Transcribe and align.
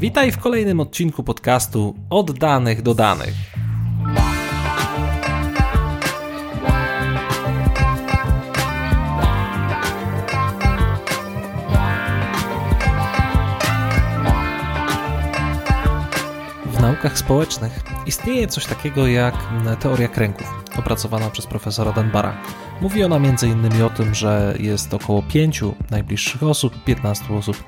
Witaj 0.00 0.32
w 0.32 0.38
kolejnym 0.38 0.80
odcinku 0.80 1.22
podcastu 1.22 1.94
Od 2.10 2.38
danych 2.38 2.82
do 2.82 2.94
danych. 2.94 3.34
W 16.66 16.80
naukach 16.80 17.18
społecznych 17.18 17.80
istnieje 18.06 18.46
coś 18.46 18.66
takiego 18.66 19.06
jak 19.06 19.34
teoria 19.80 20.08
kręgów, 20.08 20.54
opracowana 20.76 21.30
przez 21.30 21.46
profesora 21.46 21.92
Dunbara. 21.92 22.36
Mówi 22.80 23.04
ona 23.04 23.16
m.in. 23.16 23.82
o 23.82 23.90
tym, 23.90 24.14
że 24.14 24.54
jest 24.60 24.94
około 24.94 25.22
5 25.22 25.60
najbliższych 25.90 26.42
osób, 26.42 26.84
15 26.84 27.34
osób, 27.34 27.64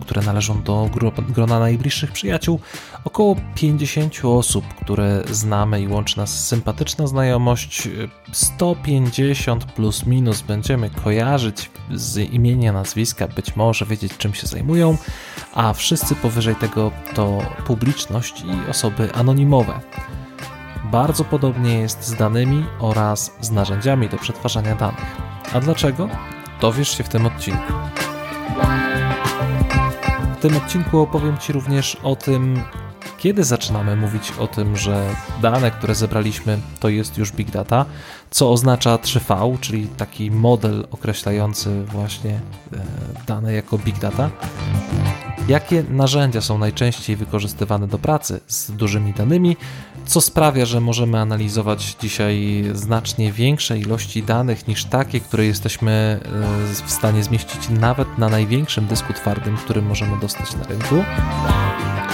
które 0.00 0.22
należą 0.22 0.62
do 0.62 0.90
grona 1.28 1.58
najbliższych 1.58 2.12
przyjaciół, 2.12 2.60
około 3.04 3.36
50 3.54 4.20
osób, 4.24 4.64
które 4.74 5.22
znamy 5.30 5.82
i 5.82 5.88
łączy 5.88 6.18
nas 6.18 6.46
sympatyczna 6.46 7.06
znajomość, 7.06 7.88
150 8.32 9.64
plus 9.64 10.06
minus 10.06 10.40
będziemy 10.42 10.90
kojarzyć 10.90 11.70
z 11.94 12.16
imienia, 12.32 12.72
nazwiska, 12.72 13.28
być 13.28 13.56
może 13.56 13.86
wiedzieć 13.86 14.16
czym 14.18 14.34
się 14.34 14.46
zajmują, 14.46 14.96
a 15.54 15.72
wszyscy 15.72 16.14
powyżej 16.14 16.56
tego 16.56 16.90
to 17.14 17.38
publiczność 17.66 18.40
i 18.40 18.70
osoby 18.70 19.14
anonimowe. 19.14 19.80
Bardzo 20.84 21.24
podobnie 21.24 21.78
jest 21.78 22.06
z 22.06 22.14
danymi 22.14 22.64
oraz 22.78 23.36
z 23.40 23.50
narzędziami 23.50 24.08
do 24.08 24.18
przetwarzania 24.18 24.74
danych. 24.74 25.16
A 25.54 25.60
dlaczego? 25.60 26.08
Dowiesz 26.60 26.98
się 26.98 27.04
w 27.04 27.08
tym 27.08 27.26
odcinku. 27.26 27.72
W 30.36 30.40
tym 30.40 30.56
odcinku 30.56 30.98
opowiem 31.00 31.38
Ci 31.38 31.52
również 31.52 31.96
o 32.02 32.16
tym, 32.16 32.62
kiedy 33.18 33.44
zaczynamy 33.44 33.96
mówić 33.96 34.32
o 34.38 34.46
tym, 34.46 34.76
że 34.76 35.08
dane, 35.42 35.70
które 35.70 35.94
zebraliśmy, 35.94 36.58
to 36.80 36.88
jest 36.88 37.18
już 37.18 37.32
big 37.32 37.50
data, 37.50 37.84
co 38.30 38.50
oznacza 38.50 38.96
3V, 38.96 39.60
czyli 39.60 39.86
taki 39.86 40.30
model 40.30 40.86
określający 40.90 41.84
właśnie 41.84 42.30
e, 42.30 42.78
dane 43.26 43.52
jako 43.52 43.78
big 43.78 43.98
data. 43.98 44.30
Jakie 45.48 45.84
narzędzia 45.90 46.40
są 46.40 46.58
najczęściej 46.58 47.16
wykorzystywane 47.16 47.86
do 47.86 47.98
pracy 47.98 48.40
z 48.46 48.70
dużymi 48.70 49.12
danymi, 49.12 49.56
co 50.06 50.20
sprawia, 50.20 50.66
że 50.66 50.80
możemy 50.80 51.18
analizować 51.18 51.96
dzisiaj 52.00 52.64
znacznie 52.72 53.32
większe 53.32 53.78
ilości 53.78 54.22
danych 54.22 54.68
niż 54.68 54.84
takie, 54.84 55.20
które 55.20 55.44
jesteśmy 55.44 55.92
e, 55.92 56.86
w 56.86 56.90
stanie 56.90 57.24
zmieścić 57.24 57.68
nawet 57.68 58.18
na 58.18 58.28
największym 58.28 58.86
dysku 58.86 59.12
twardym, 59.12 59.56
który 59.56 59.82
możemy 59.82 60.20
dostać 60.20 60.54
na 60.56 60.64
rynku. 60.64 60.94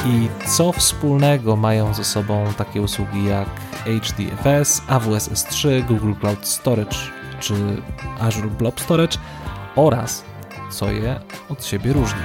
I 0.07 0.29
co 0.47 0.73
wspólnego 0.73 1.57
mają 1.57 1.95
ze 1.95 2.05
sobą 2.05 2.53
takie 2.57 2.83
usługi 2.83 3.25
jak 3.25 3.49
HDFS, 3.85 4.83
AWS 4.89 5.31
S3, 5.31 5.85
Google 5.87 6.13
Cloud 6.21 6.47
Storage 6.47 6.97
czy 7.41 7.55
Azure 8.21 8.49
Blob 8.49 8.81
Storage 8.81 9.19
oraz 9.77 10.25
co 10.71 10.91
je 10.91 11.21
od 11.49 11.65
siebie 11.65 11.93
różni. 11.93 12.21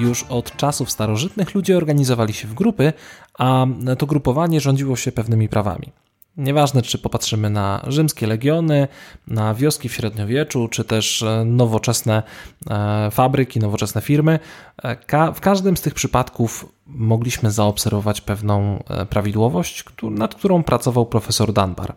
Już 0.00 0.22
od 0.22 0.56
czasów 0.56 0.90
starożytnych 0.90 1.54
ludzie 1.54 1.76
organizowali 1.76 2.32
się 2.32 2.48
w 2.48 2.54
grupy, 2.54 2.92
a 3.38 3.66
to 3.98 4.06
grupowanie 4.06 4.60
rządziło 4.60 4.96
się 4.96 5.12
pewnymi 5.12 5.48
prawami. 5.48 5.92
Nieważne, 6.36 6.82
czy 6.82 6.98
popatrzymy 6.98 7.50
na 7.50 7.84
rzymskie 7.86 8.26
legiony, 8.26 8.88
na 9.26 9.54
wioski 9.54 9.88
w 9.88 9.94
średniowieczu, 9.94 10.68
czy 10.68 10.84
też 10.84 11.22
e, 11.22 11.44
nowoczesne 11.44 12.22
e, 12.70 13.10
fabryki, 13.10 13.60
nowoczesne 13.60 14.00
firmy, 14.00 14.38
e, 14.82 15.32
w 15.34 15.40
każdym 15.40 15.76
z 15.76 15.80
tych 15.80 15.94
przypadków 15.94 16.72
mogliśmy 16.86 17.50
zaobserwować 17.50 18.20
pewną 18.20 18.84
prawidłowość, 19.10 19.84
nad 20.02 20.34
którą 20.34 20.62
pracował 20.62 21.06
profesor 21.06 21.52
Dunbar. 21.52 21.94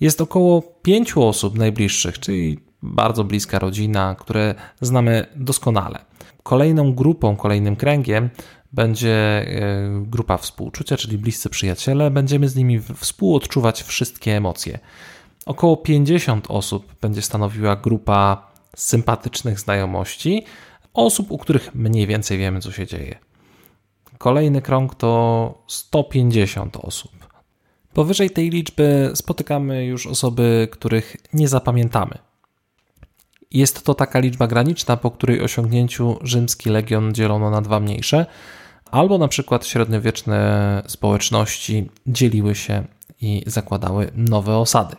Jest 0.00 0.20
około 0.20 0.62
pięciu 0.62 1.22
osób 1.22 1.58
najbliższych, 1.58 2.18
czyli 2.18 2.58
bardzo 2.82 3.24
bliska 3.24 3.58
rodzina, 3.58 4.14
które 4.14 4.54
znamy 4.80 5.26
doskonale. 5.36 6.11
Kolejną 6.42 6.94
grupą, 6.94 7.36
kolejnym 7.36 7.76
kręgiem 7.76 8.30
będzie 8.72 9.10
e, 9.10 10.02
grupa 10.06 10.36
współczucia, 10.36 10.96
czyli 10.96 11.18
bliscy 11.18 11.50
przyjaciele. 11.50 12.10
Będziemy 12.10 12.48
z 12.48 12.56
nimi 12.56 12.80
współodczuwać 12.80 13.82
wszystkie 13.82 14.36
emocje. 14.36 14.78
Około 15.46 15.76
50 15.76 16.46
osób 16.48 16.92
będzie 17.00 17.22
stanowiła 17.22 17.76
grupa 17.76 18.52
sympatycznych 18.76 19.60
znajomości, 19.60 20.44
osób, 20.94 21.30
u 21.30 21.38
których 21.38 21.74
mniej 21.74 22.06
więcej 22.06 22.38
wiemy, 22.38 22.60
co 22.60 22.72
się 22.72 22.86
dzieje. 22.86 23.18
Kolejny 24.18 24.62
krąg 24.62 24.94
to 24.94 25.62
150 25.66 26.76
osób. 26.76 27.12
Powyżej 27.94 28.30
tej 28.30 28.50
liczby 28.50 29.10
spotykamy 29.14 29.84
już 29.84 30.06
osoby, 30.06 30.68
których 30.72 31.16
nie 31.32 31.48
zapamiętamy. 31.48 32.18
Jest 33.52 33.84
to 33.84 33.94
taka 33.94 34.18
liczba 34.18 34.46
graniczna, 34.46 34.96
po 34.96 35.10
której 35.10 35.40
osiągnięciu 35.40 36.18
rzymski 36.22 36.70
legion 36.70 37.14
dzielono 37.14 37.50
na 37.50 37.60
dwa 37.60 37.80
mniejsze, 37.80 38.26
albo 38.90 39.18
na 39.18 39.28
przykład 39.28 39.66
średniowieczne 39.66 40.82
społeczności 40.86 41.90
dzieliły 42.06 42.54
się 42.54 42.84
i 43.20 43.42
zakładały 43.46 44.10
nowe 44.14 44.56
osady. 44.56 44.96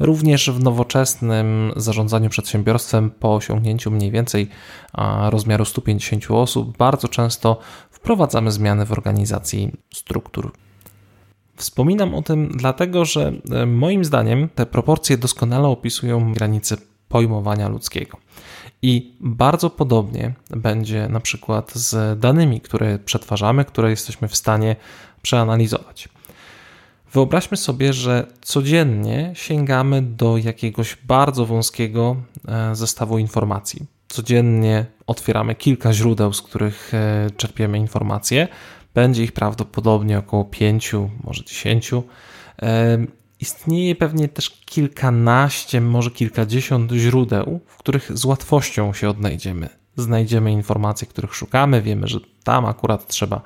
Również 0.00 0.50
w 0.50 0.62
nowoczesnym 0.62 1.72
zarządzaniu 1.76 2.30
przedsiębiorstwem 2.30 3.10
po 3.10 3.34
osiągnięciu 3.34 3.90
mniej 3.90 4.10
więcej 4.10 4.48
rozmiaru 5.28 5.64
150 5.64 6.30
osób 6.30 6.76
bardzo 6.76 7.08
często 7.08 7.58
wprowadzamy 7.90 8.52
zmiany 8.52 8.86
w 8.86 8.92
organizacji 8.92 9.72
struktur. 9.94 10.52
Wspominam 11.56 12.14
o 12.14 12.22
tym 12.22 12.48
dlatego, 12.54 13.04
że 13.04 13.32
e, 13.52 13.66
moim 13.66 14.04
zdaniem 14.04 14.48
te 14.54 14.66
proporcje 14.66 15.18
doskonale 15.18 15.68
opisują 15.68 16.32
granice 16.32 16.76
pojmowania 17.16 17.68
ludzkiego. 17.68 18.18
I 18.82 19.14
bardzo 19.20 19.70
podobnie 19.70 20.32
będzie 20.50 21.08
na 21.08 21.20
przykład 21.20 21.72
z 21.72 22.20
danymi, 22.20 22.60
które 22.60 22.98
przetwarzamy, 22.98 23.64
które 23.64 23.90
jesteśmy 23.90 24.28
w 24.28 24.36
stanie 24.36 24.76
przeanalizować. 25.22 26.08
Wyobraźmy 27.12 27.56
sobie, 27.56 27.92
że 27.92 28.26
codziennie 28.40 29.32
sięgamy 29.34 30.02
do 30.02 30.36
jakiegoś 30.36 30.96
bardzo 31.06 31.46
wąskiego 31.46 32.16
e, 32.48 32.74
zestawu 32.74 33.18
informacji. 33.18 33.86
Codziennie 34.08 34.86
otwieramy 35.06 35.54
kilka 35.54 35.92
źródeł, 35.92 36.32
z 36.32 36.42
których 36.42 36.94
e, 36.94 37.30
czerpiemy 37.36 37.78
informacje. 37.78 38.48
Będzie 38.94 39.22
ich 39.24 39.32
prawdopodobnie 39.32 40.18
około 40.18 40.44
pięciu, 40.44 41.10
może 41.24 41.44
dziesięciu. 41.44 42.02
Istnieje 43.40 43.94
pewnie 43.94 44.28
też 44.28 44.50
kilkanaście, 44.50 45.80
może 45.80 46.10
kilkadziesiąt 46.10 46.92
źródeł, 46.92 47.60
w 47.66 47.76
których 47.76 48.18
z 48.18 48.24
łatwością 48.24 48.92
się 48.92 49.10
odnajdziemy. 49.10 49.68
Znajdziemy 49.96 50.52
informacje, 50.52 51.06
których 51.06 51.34
szukamy, 51.34 51.82
wiemy, 51.82 52.08
że 52.08 52.20
tam 52.44 52.64
akurat 52.64 53.06
trzeba 53.06 53.40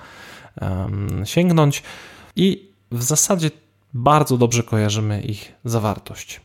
um, 0.61 1.23
sięgnąć 1.25 1.83
i 2.37 2.71
w 2.91 3.03
zasadzie 3.03 3.51
bardzo 3.95 4.39
dobrze 4.39 4.63
kojarzymy 4.63 5.23
ich 5.23 5.53
zawartość. 5.65 6.41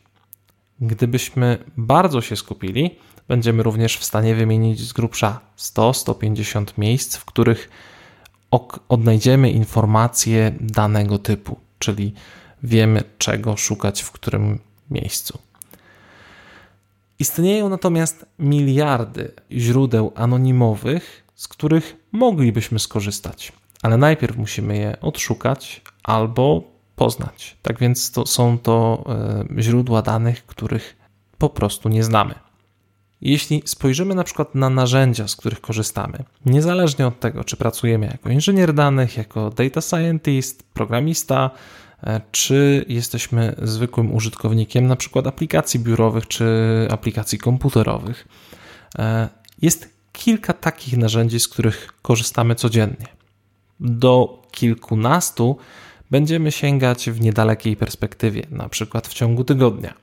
Gdybyśmy 0.80 1.58
bardzo 1.76 2.20
się 2.20 2.36
skupili, 2.36 2.90
będziemy 3.28 3.62
również 3.62 3.96
w 3.96 4.04
stanie 4.04 4.34
wymienić 4.34 4.80
z 4.80 4.92
grubsza 4.92 5.40
100-150 5.58 6.66
miejsc, 6.78 7.16
w 7.16 7.24
których 7.24 7.68
odnajdziemy 8.88 9.50
informacje 9.50 10.52
danego 10.60 11.18
typu, 11.18 11.60
czyli 11.78 12.14
wiemy 12.62 13.02
czego 13.18 13.56
szukać 13.56 14.02
w 14.02 14.10
którym 14.12 14.58
miejscu. 14.90 15.38
Istnieją 17.18 17.68
natomiast 17.68 18.26
miliardy 18.38 19.32
źródeł 19.52 20.12
anonimowych, 20.14 21.24
z 21.34 21.48
których 21.48 21.96
moglibyśmy 22.12 22.78
skorzystać, 22.78 23.52
ale 23.82 23.96
najpierw 23.96 24.36
musimy 24.36 24.76
je 24.76 25.00
odszukać 25.00 25.82
albo 26.02 26.62
poznać. 26.96 27.56
Tak 27.62 27.78
więc 27.78 28.12
to 28.12 28.26
są 28.26 28.58
to 28.58 29.04
e, 29.58 29.62
źródła 29.62 30.02
danych, 30.02 30.46
których 30.46 30.96
po 31.38 31.48
prostu 31.48 31.88
nie 31.88 32.04
znamy. 32.04 32.34
Jeśli 33.20 33.62
spojrzymy 33.64 34.14
na 34.14 34.24
przykład 34.24 34.54
na 34.54 34.70
narzędzia, 34.70 35.28
z 35.28 35.36
których 35.36 35.60
korzystamy, 35.60 36.24
niezależnie 36.46 37.06
od 37.06 37.20
tego, 37.20 37.44
czy 37.44 37.56
pracujemy 37.56 38.06
jako 38.06 38.30
inżynier 38.30 38.74
danych, 38.74 39.16
jako 39.16 39.50
data 39.50 39.80
scientist, 39.80 40.62
programista, 40.74 41.50
czy 42.32 42.84
jesteśmy 42.88 43.54
zwykłym 43.62 44.14
użytkownikiem 44.14 44.86
na 44.86 44.96
przykład 44.96 45.26
aplikacji 45.26 45.80
biurowych 45.80 46.28
czy 46.28 46.46
aplikacji 46.90 47.38
komputerowych. 47.38 48.28
E, 48.98 49.28
jest 49.62 49.96
kilka 50.12 50.52
takich 50.52 50.96
narzędzi, 50.96 51.40
z 51.40 51.48
których 51.48 51.92
korzystamy 52.02 52.54
codziennie. 52.54 53.06
do 53.80 54.42
kilkunastu 54.50 55.56
będziemy 56.10 56.52
sięgać 56.52 57.10
w 57.10 57.20
niedalekiej 57.20 57.76
perspektywie, 57.76 58.42
na 58.50 58.68
przykład 58.68 59.06
w 59.06 59.14
ciągu 59.14 59.44
tygodnia. 59.44 59.94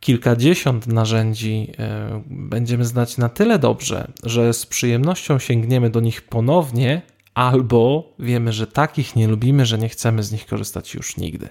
Kilkadziesiąt 0.00 0.86
narzędzi 0.86 1.72
e, 1.78 2.22
będziemy 2.26 2.84
znać 2.84 3.18
na 3.18 3.28
tyle 3.28 3.58
dobrze, 3.58 4.08
że 4.22 4.52
z 4.52 4.66
przyjemnością 4.66 5.38
sięgniemy 5.38 5.90
do 5.90 6.00
nich 6.00 6.22
ponownie, 6.22 7.02
albo 7.36 8.12
wiemy, 8.18 8.52
że 8.52 8.66
takich 8.66 9.16
nie 9.16 9.28
lubimy, 9.28 9.66
że 9.66 9.78
nie 9.78 9.88
chcemy 9.88 10.22
z 10.22 10.32
nich 10.32 10.46
korzystać 10.46 10.94
już 10.94 11.16
nigdy. 11.16 11.48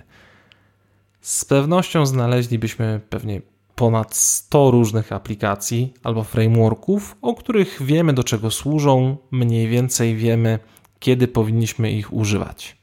Z 1.22 1.46
pewnością 1.46 2.06
znaleźlibyśmy 2.06 3.02
pewnie 3.10 3.42
ponad 3.76 4.16
100 4.16 4.72
różnych 4.72 5.12
aplikacji 5.12 5.94
albo 6.04 6.24
frameworków, 6.24 7.16
o 7.22 7.34
których 7.34 7.82
wiemy 7.82 8.14
do 8.14 8.24
czego 8.24 8.52
służą, 8.52 9.18
mniej 9.32 9.68
więcej 9.68 10.16
wiemy, 10.16 10.60
kiedy 11.00 11.28
powinniśmy 11.28 11.92
ich 11.92 12.14
używać. 12.14 12.78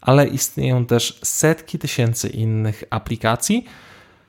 Ale 0.00 0.26
istnieją 0.26 0.86
też 0.86 1.20
setki 1.24 1.78
tysięcy 1.78 2.28
innych 2.28 2.84
aplikacji, 2.90 3.64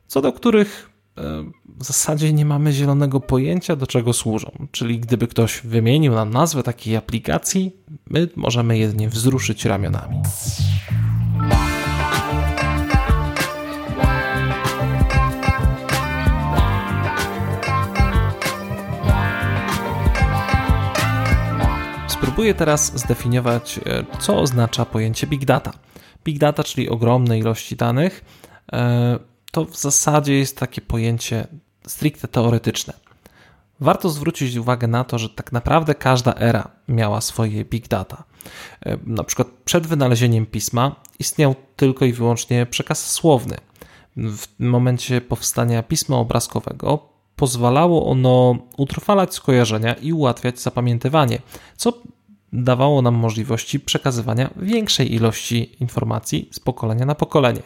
co 0.08 0.22
do 0.22 0.34
których 0.34 0.90
e, 1.18 1.44
w 1.78 1.84
zasadzie 1.84 2.34
nie 2.34 2.46
mamy 2.46 2.74
zielonego 2.74 3.20
pojęcia, 3.20 3.76
do 3.76 3.88
czego 3.88 4.14
służą. 4.14 4.52
Czyli 4.72 5.00
gdyby 5.00 5.28
ktoś 5.28 5.62
wymienił 5.62 6.14
nam 6.14 6.30
nazwę 6.30 6.64
takiej 6.64 6.96
aplikacji, 6.96 7.76
my 8.10 8.30
możemy 8.36 8.78
jedynie 8.78 9.10
wzruszyć 9.10 9.66
ramionami. 9.66 10.22
Spróbuję 22.08 22.54
teraz 22.54 23.00
zdefiniować, 23.00 23.80
e, 23.86 24.04
co 24.20 24.40
oznacza 24.40 24.86
pojęcie 24.86 25.28
big 25.28 25.46
data. 25.46 25.72
Big 26.26 26.38
data, 26.38 26.64
czyli 26.64 26.90
ogromne 26.90 27.40
ilości 27.40 27.76
danych, 27.76 28.26
e, 28.74 29.20
to 29.52 29.66
w 29.66 29.78
zasadzie 29.78 30.34
jest 30.34 30.58
takie 30.58 30.82
pojęcie 30.82 31.48
stricte 31.88 32.28
teoretyczne. 32.28 32.94
Warto 33.80 34.10
zwrócić 34.10 34.56
uwagę 34.56 34.88
na 34.88 35.04
to, 35.04 35.20
że 35.20 35.30
tak 35.30 35.52
naprawdę 35.52 35.96
każda 35.96 36.34
era 36.34 36.72
miała 36.88 37.22
swoje 37.22 37.66
big 37.66 37.88
data. 37.88 38.24
E, 38.86 38.98
na 39.06 39.24
przykład 39.24 39.48
przed 39.66 39.88
wynalezieniem 39.88 40.46
pisma 40.46 40.96
istniał 41.20 41.56
tylko 41.76 42.06
i 42.06 42.14
wyłącznie 42.14 42.66
przekaz 42.66 43.12
słowny. 43.12 43.58
W 44.18 44.48
momencie 44.60 45.22
powstania 45.22 45.84
pisma 45.84 46.18
obrazkowego 46.18 47.10
pozwalało 47.36 48.08
ono 48.10 48.56
utrwalać 48.78 49.34
skojarzenia 49.34 49.94
i 49.94 50.14
ułatwiać 50.14 50.60
zapamiętywanie, 50.60 51.42
co 51.78 51.94
dawało 52.54 53.02
nam 53.02 53.16
możliwości 53.16 53.80
przekazywania 53.80 54.50
większej 54.56 55.14
ilości 55.14 55.76
informacji 55.80 56.50
z 56.52 56.60
pokolenia 56.60 57.06
na 57.06 57.16
pokolenie. 57.16 57.62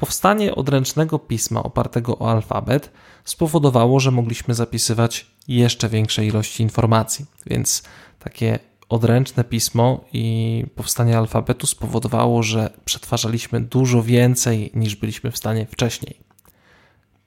Powstanie 0.00 0.54
odręcznego 0.54 1.18
pisma 1.18 1.62
opartego 1.62 2.18
o 2.18 2.30
alfabet 2.30 2.92
spowodowało, 3.24 4.00
że 4.00 4.10
mogliśmy 4.10 4.54
zapisywać 4.54 5.26
jeszcze 5.48 5.88
większe 5.88 6.26
ilości 6.26 6.62
informacji, 6.62 7.26
więc 7.46 7.82
takie 8.18 8.58
odręczne 8.88 9.44
pismo 9.44 10.04
i 10.12 10.64
powstanie 10.74 11.18
alfabetu 11.18 11.66
spowodowało, 11.66 12.42
że 12.42 12.70
przetwarzaliśmy 12.84 13.60
dużo 13.60 14.02
więcej 14.02 14.70
niż 14.74 14.96
byliśmy 14.96 15.30
w 15.30 15.36
stanie 15.36 15.66
wcześniej. 15.66 16.20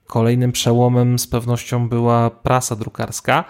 Kolejnym 0.08 0.52
przełomem 0.52 1.20
z 1.20 1.28
pewnością 1.28 1.90
była 1.90 2.30
prasa 2.30 2.76
drukarska, 2.76 3.44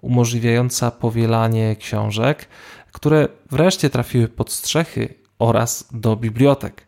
umożliwiająca 0.00 0.90
powielanie 0.90 1.76
książek, 1.76 2.48
które 2.92 3.28
wreszcie 3.50 3.90
trafiły 3.90 4.28
pod 4.28 4.52
strzechy 4.52 5.14
oraz 5.38 5.88
do 5.92 6.16
bibliotek. 6.16 6.86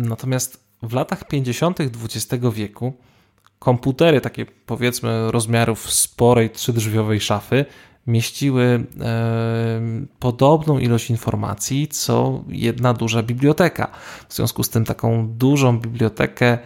Natomiast 0.00 0.64
w 0.82 0.92
latach 0.92 1.28
50. 1.28 1.78
XX 1.80 2.44
wieku 2.52 2.92
komputery, 3.58 4.20
takie 4.20 4.46
powiedzmy 4.46 5.30
rozmiarów 5.30 5.90
sporej 5.90 6.50
trzydrzwiowej 6.50 7.20
szafy, 7.20 7.64
mieściły 8.06 8.84
e, 9.00 9.80
podobną 10.18 10.78
ilość 10.78 11.10
informacji 11.10 11.88
co 11.88 12.44
jedna 12.48 12.94
duża 12.94 13.22
biblioteka. 13.22 13.90
W 14.28 14.34
związku 14.34 14.62
z 14.62 14.68
tym 14.68 14.84
taką 14.84 15.28
dużą 15.28 15.78
bibliotekę 15.78 16.58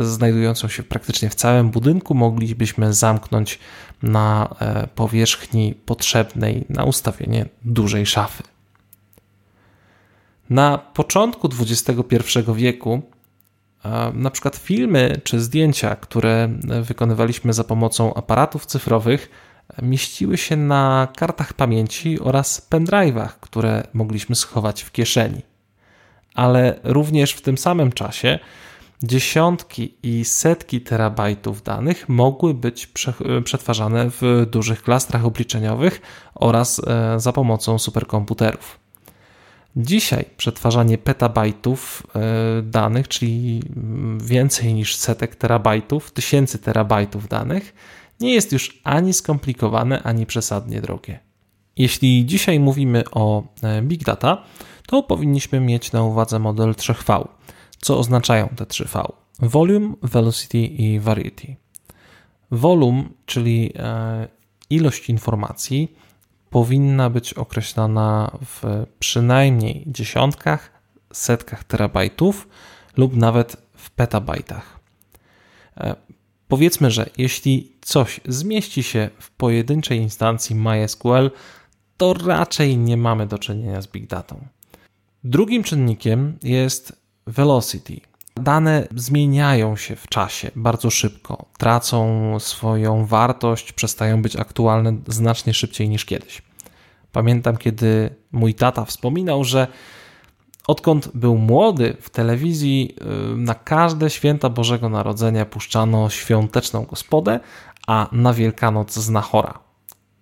znajdującą 0.00 0.68
się 0.68 0.82
praktycznie 0.82 1.30
w 1.30 1.34
całym 1.34 1.70
budynku 1.70 2.14
moglibyśmy 2.14 2.94
zamknąć 2.94 3.58
na 4.02 4.54
e, 4.60 4.86
powierzchni 4.86 5.74
potrzebnej 5.74 6.64
na 6.68 6.84
ustawienie 6.84 7.46
dużej 7.64 8.06
szafy. 8.06 8.42
Na 10.50 10.78
początku 10.78 11.48
XXI 11.60 12.38
wieku 12.54 13.02
na 14.14 14.30
przykład 14.30 14.56
filmy 14.56 15.20
czy 15.24 15.40
zdjęcia, 15.40 15.96
które 15.96 16.48
wykonywaliśmy 16.82 17.52
za 17.52 17.64
pomocą 17.64 18.14
aparatów 18.14 18.66
cyfrowych, 18.66 19.30
mieściły 19.82 20.38
się 20.38 20.56
na 20.56 21.08
kartach 21.16 21.52
pamięci 21.52 22.20
oraz 22.20 22.70
pendrive'ach, 22.70 23.28
które 23.40 23.82
mogliśmy 23.92 24.34
schować 24.34 24.82
w 24.82 24.92
kieszeni. 24.92 25.42
Ale 26.34 26.80
również 26.84 27.32
w 27.32 27.42
tym 27.42 27.58
samym 27.58 27.92
czasie 27.92 28.38
dziesiątki 29.02 29.94
i 30.02 30.24
setki 30.24 30.80
terabajtów 30.80 31.62
danych 31.62 32.08
mogły 32.08 32.54
być 32.54 32.88
przetwarzane 33.44 34.10
w 34.10 34.46
dużych 34.50 34.82
klastrach 34.82 35.24
obliczeniowych 35.24 36.00
oraz 36.34 36.80
e, 36.86 37.20
za 37.20 37.32
pomocą 37.32 37.78
superkomputerów. 37.78 38.83
Dzisiaj 39.76 40.24
przetwarzanie 40.36 40.98
petabajtów 40.98 42.02
e, 42.14 42.62
danych, 42.62 43.08
czyli 43.08 43.62
więcej 44.18 44.74
niż 44.74 44.96
setek 44.96 45.36
terabajtów, 45.36 46.10
tysięcy 46.10 46.58
terabajtów 46.58 47.28
danych, 47.28 47.74
nie 48.20 48.34
jest 48.34 48.52
już 48.52 48.80
ani 48.84 49.12
skomplikowane, 49.12 50.02
ani 50.02 50.26
przesadnie 50.26 50.80
drogie. 50.80 51.20
Jeśli 51.76 52.26
dzisiaj 52.26 52.60
mówimy 52.60 53.04
o 53.10 53.44
e, 53.62 53.82
big 53.82 54.04
data, 54.04 54.44
to 54.86 55.02
powinniśmy 55.02 55.60
mieć 55.60 55.92
na 55.92 56.02
uwadze 56.02 56.38
model 56.38 56.70
3V 56.70 57.24
co 57.84 57.98
oznaczają 57.98 58.48
te 58.48 58.64
3V? 58.64 59.12
Volume, 59.40 59.94
Velocity 60.02 60.58
i 60.58 61.00
Variety. 61.00 61.56
Volume, 62.50 63.04
czyli 63.26 63.72
e, 63.76 64.28
ilość 64.70 65.10
informacji, 65.10 65.94
powinna 66.54 67.10
być 67.10 67.34
określona 67.34 68.30
w 68.44 68.86
przynajmniej 68.98 69.84
dziesiątkach, 69.86 70.70
setkach 71.12 71.64
terabajtów 71.64 72.48
lub 72.96 73.16
nawet 73.16 73.56
w 73.76 73.90
petabajtach. 73.90 74.80
E, 75.76 75.96
powiedzmy, 76.48 76.90
że 76.90 77.10
jeśli 77.18 77.72
coś 77.80 78.20
zmieści 78.28 78.82
się 78.82 79.10
w 79.18 79.30
pojedynczej 79.30 79.98
instancji 79.98 80.56
MySQL, 80.56 81.30
to 81.96 82.14
raczej 82.14 82.78
nie 82.78 82.96
mamy 82.96 83.26
do 83.26 83.38
czynienia 83.38 83.82
z 83.82 83.86
big 83.86 84.06
data. 84.06 84.36
Drugim 85.24 85.62
czynnikiem 85.62 86.38
jest 86.42 86.92
velocity. 87.26 88.00
Dane 88.40 88.88
zmieniają 88.96 89.76
się 89.76 89.96
w 89.96 90.08
czasie 90.08 90.50
bardzo 90.56 90.90
szybko, 90.90 91.46
tracą 91.58 92.36
swoją 92.40 93.06
wartość, 93.06 93.72
przestają 93.72 94.22
być 94.22 94.36
aktualne 94.36 94.96
znacznie 95.06 95.54
szybciej 95.54 95.88
niż 95.88 96.04
kiedyś. 96.04 96.42
Pamiętam, 97.12 97.56
kiedy 97.56 98.14
mój 98.32 98.54
tata 98.54 98.84
wspominał, 98.84 99.44
że 99.44 99.66
odkąd 100.66 101.10
był 101.14 101.38
młody, 101.38 101.96
w 102.00 102.10
telewizji 102.10 102.94
y, 103.32 103.36
na 103.36 103.54
każde 103.54 104.10
święta 104.10 104.48
Bożego 104.48 104.88
Narodzenia 104.88 105.46
puszczano 105.46 106.10
świąteczną 106.10 106.84
gospodę, 106.84 107.40
a 107.86 108.08
na 108.12 108.32
Wielkanoc 108.32 108.94
znachora. 108.94 109.58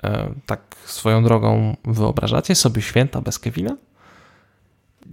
Y, 0.05 0.09
tak 0.47 0.61
swoją 0.85 1.25
drogą 1.25 1.77
wyobrażacie 1.85 2.55
sobie 2.55 2.83
święta 2.83 3.21
bez 3.21 3.39
Kevina? 3.39 3.77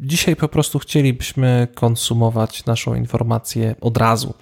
Dzisiaj 0.01 0.35
po 0.35 0.47
prostu 0.47 0.79
chcielibyśmy 0.79 1.67
konsumować 1.75 2.65
naszą 2.65 2.95
informację 2.95 3.75
od 3.81 3.97
razu. 3.97 4.33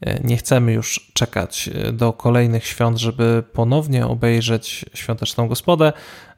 E, 0.00 0.20
nie 0.24 0.36
chcemy 0.36 0.72
już 0.72 1.10
czekać 1.12 1.70
e, 1.74 1.92
do 1.92 2.12
kolejnych 2.12 2.66
świąt, 2.66 2.98
żeby 2.98 3.42
ponownie 3.52 4.06
obejrzeć 4.06 4.84
świąteczną 4.94 5.48
gospodę 5.48 5.92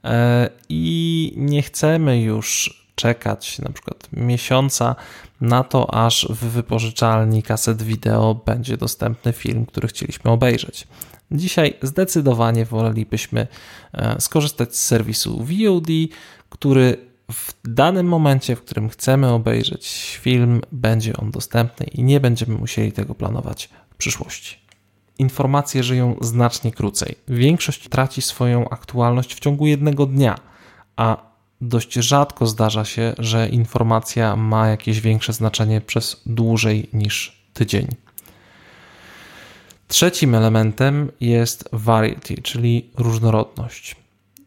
e, 0.05 0.51
i 0.69 1.33
nie 1.37 1.63
chcemy 1.63 2.21
już 2.21 2.77
czekać 2.95 3.59
na 3.59 3.71
przykład 3.71 4.09
miesiąca 4.13 4.97
na 5.41 5.65
to, 5.65 5.95
aż 5.95 6.27
w 6.31 6.45
wypożyczalni 6.45 7.43
kaset 7.43 7.83
wideo 7.83 8.35
będzie 8.47 8.77
dostępny 8.77 9.33
film, 9.33 9.67
który 9.67 9.89
chcieliśmy 9.89 10.31
obejrzeć. 10.31 10.87
Dzisiaj 11.31 11.75
zdecydowanie 11.83 12.65
wolelibyśmy 12.65 13.47
skorzystać 14.19 14.77
z 14.77 14.85
serwisu 14.85 15.45
VOD, 15.45 15.89
który 16.49 17.06
w 17.33 17.53
danym 17.65 18.07
momencie, 18.07 18.57
w 18.57 18.63
którym 18.63 18.89
chcemy 18.89 19.29
obejrzeć 19.29 20.19
film, 20.23 20.61
będzie 20.73 21.17
on 21.17 21.31
dostępny 21.31 21.87
i 21.87 22.03
nie 22.03 22.21
będziemy 22.21 22.59
musieli 22.59 22.93
tego 22.93 23.15
planować 23.15 23.69
w 23.91 23.97
przyszłości. 23.97 24.59
informacje 25.19 25.83
żyją 25.83 26.17
znacznie 26.21 26.73
krócej. 26.73 27.15
Większość 27.29 27.89
traci 27.89 28.23
swoją 28.23 28.69
aktualność 28.69 29.35
w 29.35 29.41
ciągu 29.41 29.67
jednego 29.67 30.07
dnia, 30.07 30.39
a 30.97 31.17
dość 31.61 31.93
rzadko 31.93 32.47
zdarza 32.47 32.85
się, 32.85 33.15
że 33.19 33.49
informacja 33.49 34.37
ma 34.37 34.69
jakieś 34.69 35.01
większe 35.01 35.33
znaczenie 35.33 35.81
przez 35.81 36.23
dłużej 36.27 36.89
niż 36.93 37.43
tydzień. 37.53 37.87
Trzecim 39.89 40.35
elementem 40.35 41.13
jest 41.21 41.69
variety, 41.73 42.43
czyli 42.43 42.91
różnorodność. 42.97 43.97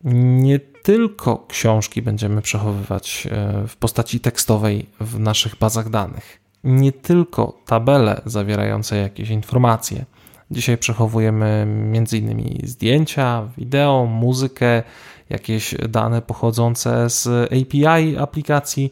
Nie 0.04 0.60
tylko 0.84 1.46
książki 1.48 2.02
będziemy 2.02 2.42
przechowywać 2.42 3.28
e, 3.32 3.68
w 3.68 3.76
postaci 3.76 4.20
tekstowej 4.20 4.86
w 5.00 5.20
naszych 5.20 5.56
bazach 5.56 5.90
danych, 5.90 6.40
nie 6.64 6.92
tylko 6.92 7.60
tabele 7.66 8.22
zawierające 8.26 8.98
jakieś 8.98 9.30
informacje. 9.30 10.06
Dzisiaj 10.52 10.78
przechowujemy 10.78 11.46
m.in. 11.68 12.68
zdjęcia, 12.68 13.48
wideo, 13.58 14.06
muzykę, 14.06 14.84
jakieś 15.30 15.76
dane 15.90 16.22
pochodzące 16.22 17.10
z 17.10 17.28
API 17.46 18.18
aplikacji, 18.18 18.92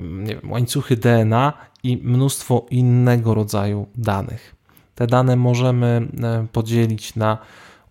nie 0.00 0.34
wiem, 0.34 0.50
łańcuchy 0.50 0.96
DNA 0.96 1.52
i 1.82 1.96
mnóstwo 1.96 2.66
innego 2.70 3.34
rodzaju 3.34 3.86
danych. 3.94 4.54
Te 4.94 5.06
dane 5.06 5.36
możemy 5.36 6.08
e, 6.22 6.46
podzielić 6.52 7.16
na 7.16 7.38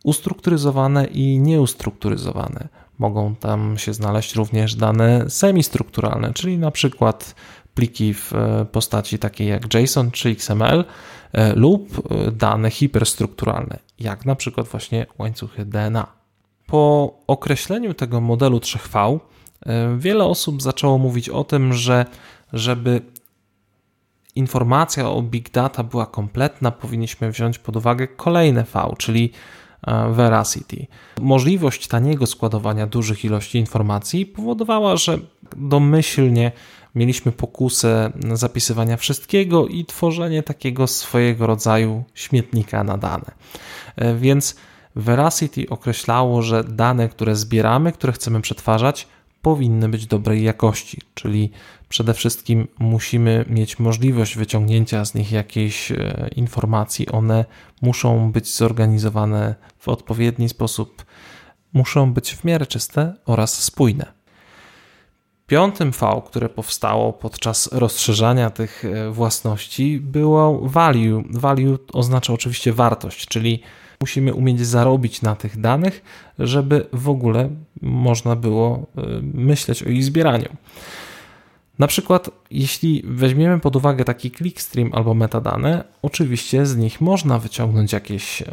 ustrukturyzowane 0.03 1.05
i 1.05 1.39
nieustrukturyzowane. 1.39 2.67
Mogą 2.99 3.35
tam 3.35 3.77
się 3.77 3.93
znaleźć 3.93 4.35
również 4.35 4.75
dane 4.75 5.29
semistrukturalne, 5.29 6.33
czyli 6.33 6.57
na 6.57 6.71
przykład 6.71 7.35
pliki 7.73 8.13
w 8.13 8.33
e, 8.33 8.65
postaci 8.65 9.19
takiej 9.19 9.47
jak 9.47 9.73
JSON 9.73 10.11
czy 10.11 10.29
XML 10.29 10.85
e, 11.33 11.53
lub 11.53 12.09
dane 12.31 12.69
hiperstrukturalne, 12.69 13.79
jak 13.99 14.25
na 14.25 14.35
przykład 14.35 14.67
właśnie 14.67 15.05
łańcuchy 15.17 15.65
DNA. 15.65 16.07
Po 16.65 17.13
określeniu 17.27 17.93
tego 17.93 18.21
modelu 18.21 18.57
3V, 18.57 19.19
wiele 19.97 20.25
osób 20.25 20.61
zaczęło 20.61 20.97
mówić 20.97 21.29
o 21.29 21.43
tym, 21.43 21.73
że 21.73 22.05
żeby 22.53 23.01
informacja 24.37 25.09
o 25.09 25.21
big 25.21 25.49
data 25.51 25.83
była 25.83 26.05
kompletna, 26.05 26.71
powinniśmy 26.71 27.31
wziąć 27.31 27.59
pod 27.59 27.75
uwagę 27.75 28.07
kolejne 28.07 28.63
V, 28.63 28.93
czyli 28.97 29.31
e, 29.31 29.37
Veracity. 30.11 30.87
Możliwość 31.21 31.87
taniego 31.87 32.25
składowania 32.25 32.87
dużych 32.87 33.25
ilości 33.25 33.57
informacji 33.57 34.25
powodowała, 34.25 34.97
że 34.97 35.19
domyślnie 35.55 36.51
mieliśmy 36.95 37.31
pokusę 37.31 38.11
zapisywania 38.33 38.97
wszystkiego 38.97 39.67
i 39.67 39.85
tworzenie 39.85 40.43
takiego 40.43 40.87
swojego 40.87 41.47
rodzaju 41.47 42.03
śmietnika 42.13 42.83
na 42.83 42.97
dane. 42.97 43.31
E, 43.95 44.15
więc 44.15 44.55
Veracity 44.95 45.69
określało, 45.69 46.41
że 46.41 46.63
dane, 46.63 47.09
które 47.09 47.35
zbieramy, 47.35 47.91
które 47.91 48.13
chcemy 48.13 48.41
przetwarzać, 48.41 49.07
powinny 49.41 49.89
być 49.89 50.07
dobrej 50.07 50.43
jakości, 50.43 51.01
czyli 51.13 51.51
przede 51.89 52.13
wszystkim 52.13 52.67
musimy 52.79 53.45
mieć 53.49 53.79
możliwość 53.79 54.37
wyciągnięcia 54.37 55.05
z 55.05 55.15
nich 55.15 55.31
jakiejś 55.31 55.91
e, 55.91 56.29
informacji. 56.35 57.09
One 57.09 57.45
muszą 57.81 58.31
być 58.31 58.55
zorganizowane 58.55 59.55
w 59.79 59.87
odpowiedni 59.87 60.49
sposób, 60.49 61.05
muszą 61.73 62.13
być 62.13 62.33
w 62.33 62.43
miarę 62.43 62.65
czyste 62.65 63.13
oraz 63.25 63.63
spójne. 63.63 64.17
Piątym 65.47 65.91
V, 65.91 66.21
które 66.25 66.49
powstało 66.49 67.13
podczas 67.13 67.69
rozszerzania 67.71 68.49
tych 68.49 68.85
e, 68.85 69.11
własności, 69.11 69.99
było 69.99 70.59
value. 70.63 71.23
Value 71.29 71.77
oznacza 71.93 72.33
oczywiście 72.33 72.73
wartość, 72.73 73.27
czyli 73.27 73.61
musimy 74.01 74.33
umieć 74.33 74.65
zarobić 74.65 75.21
na 75.21 75.35
tych 75.35 75.61
danych, 75.61 76.01
żeby 76.39 76.87
w 76.93 77.09
ogóle 77.09 77.49
można 77.81 78.35
było 78.35 78.85
e, 78.97 79.01
myśleć 79.21 79.83
o 79.83 79.89
ich 79.89 80.03
zbieraniu. 80.03 80.49
Na 81.79 81.87
przykład, 81.87 82.29
jeśli 82.51 83.03
weźmiemy 83.05 83.59
pod 83.59 83.75
uwagę 83.75 84.05
taki 84.05 84.31
clickstream 84.31 84.89
albo 84.93 85.13
metadane, 85.13 85.83
oczywiście 86.01 86.65
z 86.65 86.77
nich 86.77 87.01
można 87.01 87.39
wyciągnąć 87.39 87.93
jakieś, 87.93 88.41
e, 88.41 88.45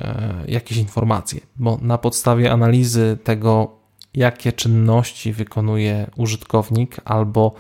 jakieś 0.49 0.79
informacje, 0.79 1.41
bo 1.57 1.79
na 1.83 1.99
podstawie 1.99 2.53
analizy 2.53 3.19
tego, 3.25 3.77
jakie 4.15 4.53
czynności 4.53 5.33
wykonuje 5.33 6.11
użytkownik 6.17 6.97
albo 7.05 7.53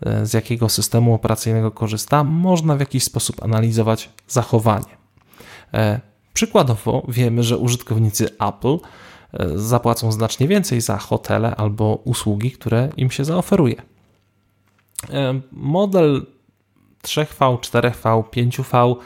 e, 0.00 0.26
z 0.26 0.34
jakiego 0.34 0.68
systemu 0.68 1.14
operacyjnego 1.14 1.70
korzysta, 1.70 2.24
można 2.24 2.76
w 2.76 2.80
jakiś 2.80 3.04
sposób 3.04 3.42
analizować 3.42 4.10
zachowanie. 4.28 5.02
E, 6.32 6.34
przykładowo 6.34 7.06
wiemy, 7.08 7.42
że 7.42 7.58
użytkownicy 7.58 8.28
Apple 8.38 8.78
zapłacą 9.54 10.12
znacznie 10.12 10.48
więcej 10.48 10.80
za 10.80 10.98
hotele 10.98 11.56
albo 11.56 11.94
usługi, 12.04 12.50
które 12.50 12.88
im 12.96 13.10
się 13.10 13.24
zaoferuje. 13.24 13.82
Model 15.52 16.26
3V, 17.02 17.58
4V, 17.58 18.22
5V 18.22 18.96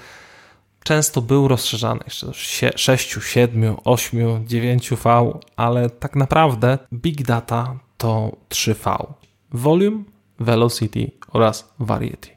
często 0.82 1.22
był 1.22 1.48
rozszerzany 1.48 2.00
jeszcze 2.04 2.26
do 2.26 2.32
6, 2.76 3.18
7, 3.22 3.76
8, 3.84 4.46
9V, 4.46 5.32
ale 5.56 5.90
tak 5.90 6.16
naprawdę 6.16 6.78
Big 6.92 7.22
Data 7.22 7.78
to 7.98 8.32
3V: 8.48 9.06
Volume, 9.52 10.04
Velocity 10.40 11.10
oraz 11.32 11.74
Variety. 11.78 12.28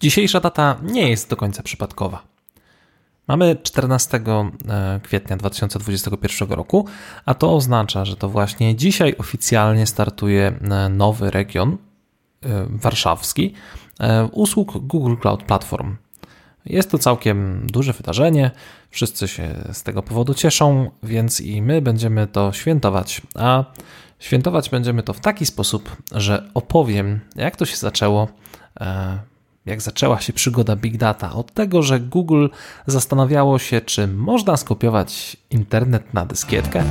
Dzisiejsza 0.00 0.40
data 0.40 0.76
nie 0.82 1.10
jest 1.10 1.30
do 1.30 1.36
końca 1.36 1.62
przypadkowa. 1.62 2.29
Mamy 3.30 3.56
14 3.62 4.20
e, 4.68 5.00
kwietnia 5.02 5.36
2021 5.36 6.50
roku, 6.50 6.86
a 7.26 7.34
to 7.34 7.54
oznacza, 7.54 8.04
że 8.04 8.16
to 8.16 8.28
właśnie 8.28 8.76
dzisiaj 8.76 9.14
oficjalnie 9.18 9.86
startuje 9.86 10.46
e, 10.46 10.88
nowy 10.88 11.30
region 11.30 11.72
e, 11.72 12.66
warszawski 12.68 13.54
usług 14.32 14.78
Google 14.86 15.16
Cloud 15.16 15.42
Platform. 15.42 15.96
Jest 16.66 16.90
to 16.90 16.98
całkiem 16.98 17.66
duże 17.66 17.92
wydarzenie, 17.92 18.50
wszyscy 18.90 19.28
się 19.28 19.54
z 19.72 19.82
tego 19.82 20.02
powodu 20.02 20.34
cieszą, 20.34 20.90
więc 21.02 21.40
i 21.40 21.62
my 21.62 21.82
będziemy 21.82 22.26
to 22.26 22.52
świętować. 22.52 23.22
A 23.34 23.64
świętować 24.18 24.70
będziemy 24.70 25.02
to 25.02 25.12
w 25.12 25.20
taki 25.20 25.46
sposób, 25.46 25.96
że 26.12 26.50
opowiem, 26.54 27.20
jak 27.36 27.56
to 27.56 27.66
się 27.66 27.76
zaczęło 27.76 28.28
jak 29.66 29.82
zaczęła 29.82 30.20
się 30.20 30.32
przygoda 30.32 30.76
Big 30.76 30.96
Data, 30.96 31.32
od 31.32 31.52
tego, 31.54 31.82
że 31.82 32.00
Google 32.00 32.48
zastanawiało 32.86 33.58
się, 33.58 33.80
czy 33.80 34.06
można 34.06 34.56
skopiować 34.56 35.36
internet 35.50 36.14
na 36.14 36.26
dyskietkę. 36.26 36.84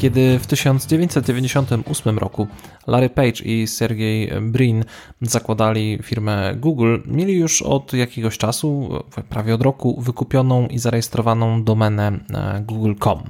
Kiedy 0.00 0.38
w 0.38 0.46
1998 0.46 2.18
roku 2.18 2.46
Larry 2.86 3.10
Page 3.10 3.44
i 3.44 3.66
Sergey 3.66 4.30
Brin 4.40 4.84
zakładali 5.20 5.98
firmę 6.02 6.54
Google, 6.56 6.98
mieli 7.06 7.34
już 7.34 7.62
od 7.62 7.92
jakiegoś 7.92 8.38
czasu, 8.38 8.88
prawie 9.28 9.54
od 9.54 9.62
roku, 9.62 10.00
wykupioną 10.00 10.66
i 10.66 10.78
zarejestrowaną 10.78 11.64
domenę 11.64 12.12
e, 12.34 12.60
google.com. 12.66 13.22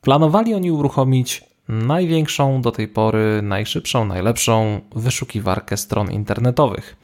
Planowali 0.00 0.54
oni 0.54 0.70
uruchomić 0.70 1.44
największą 1.68 2.62
do 2.62 2.72
tej 2.72 2.88
pory, 2.88 3.42
najszybszą, 3.42 4.04
najlepszą 4.04 4.80
wyszukiwarkę 4.94 5.76
stron 5.76 6.10
internetowych. 6.10 6.96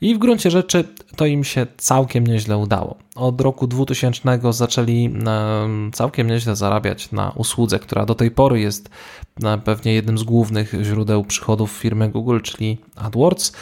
I 0.00 0.14
w 0.14 0.18
gruncie 0.18 0.50
rzeczy 0.50 0.84
to 1.16 1.26
im 1.26 1.44
się 1.44 1.66
całkiem 1.76 2.26
nieźle 2.26 2.58
udało. 2.58 2.96
Od 3.14 3.40
roku 3.40 3.66
2000 3.66 4.52
zaczęli 4.52 5.14
całkiem 5.92 6.26
nieźle 6.26 6.56
zarabiać 6.56 7.12
na 7.12 7.30
usłudze, 7.30 7.78
która 7.78 8.06
do 8.06 8.14
tej 8.14 8.30
pory 8.30 8.60
jest 8.60 8.90
pewnie 9.64 9.94
jednym 9.94 10.18
z 10.18 10.22
głównych 10.22 10.74
źródeł 10.82 11.24
przychodów 11.24 11.70
firmy 11.70 12.08
Google, 12.08 12.40
czyli 12.40 12.78
AdWords. 12.96 13.52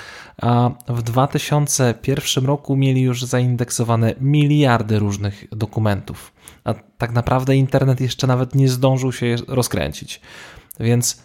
A 0.42 0.70
w 0.88 1.02
2001 1.02 2.46
roku 2.46 2.76
mieli 2.76 3.02
już 3.02 3.24
zaindeksowane 3.24 4.14
miliardy 4.20 4.98
różnych 4.98 5.44
dokumentów. 5.52 6.32
A 6.64 6.74
tak 6.98 7.12
naprawdę 7.12 7.56
internet 7.56 8.00
jeszcze 8.00 8.26
nawet 8.26 8.54
nie 8.54 8.68
zdążył 8.68 9.12
się 9.12 9.36
rozkręcić. 9.48 10.20
Więc 10.80 11.22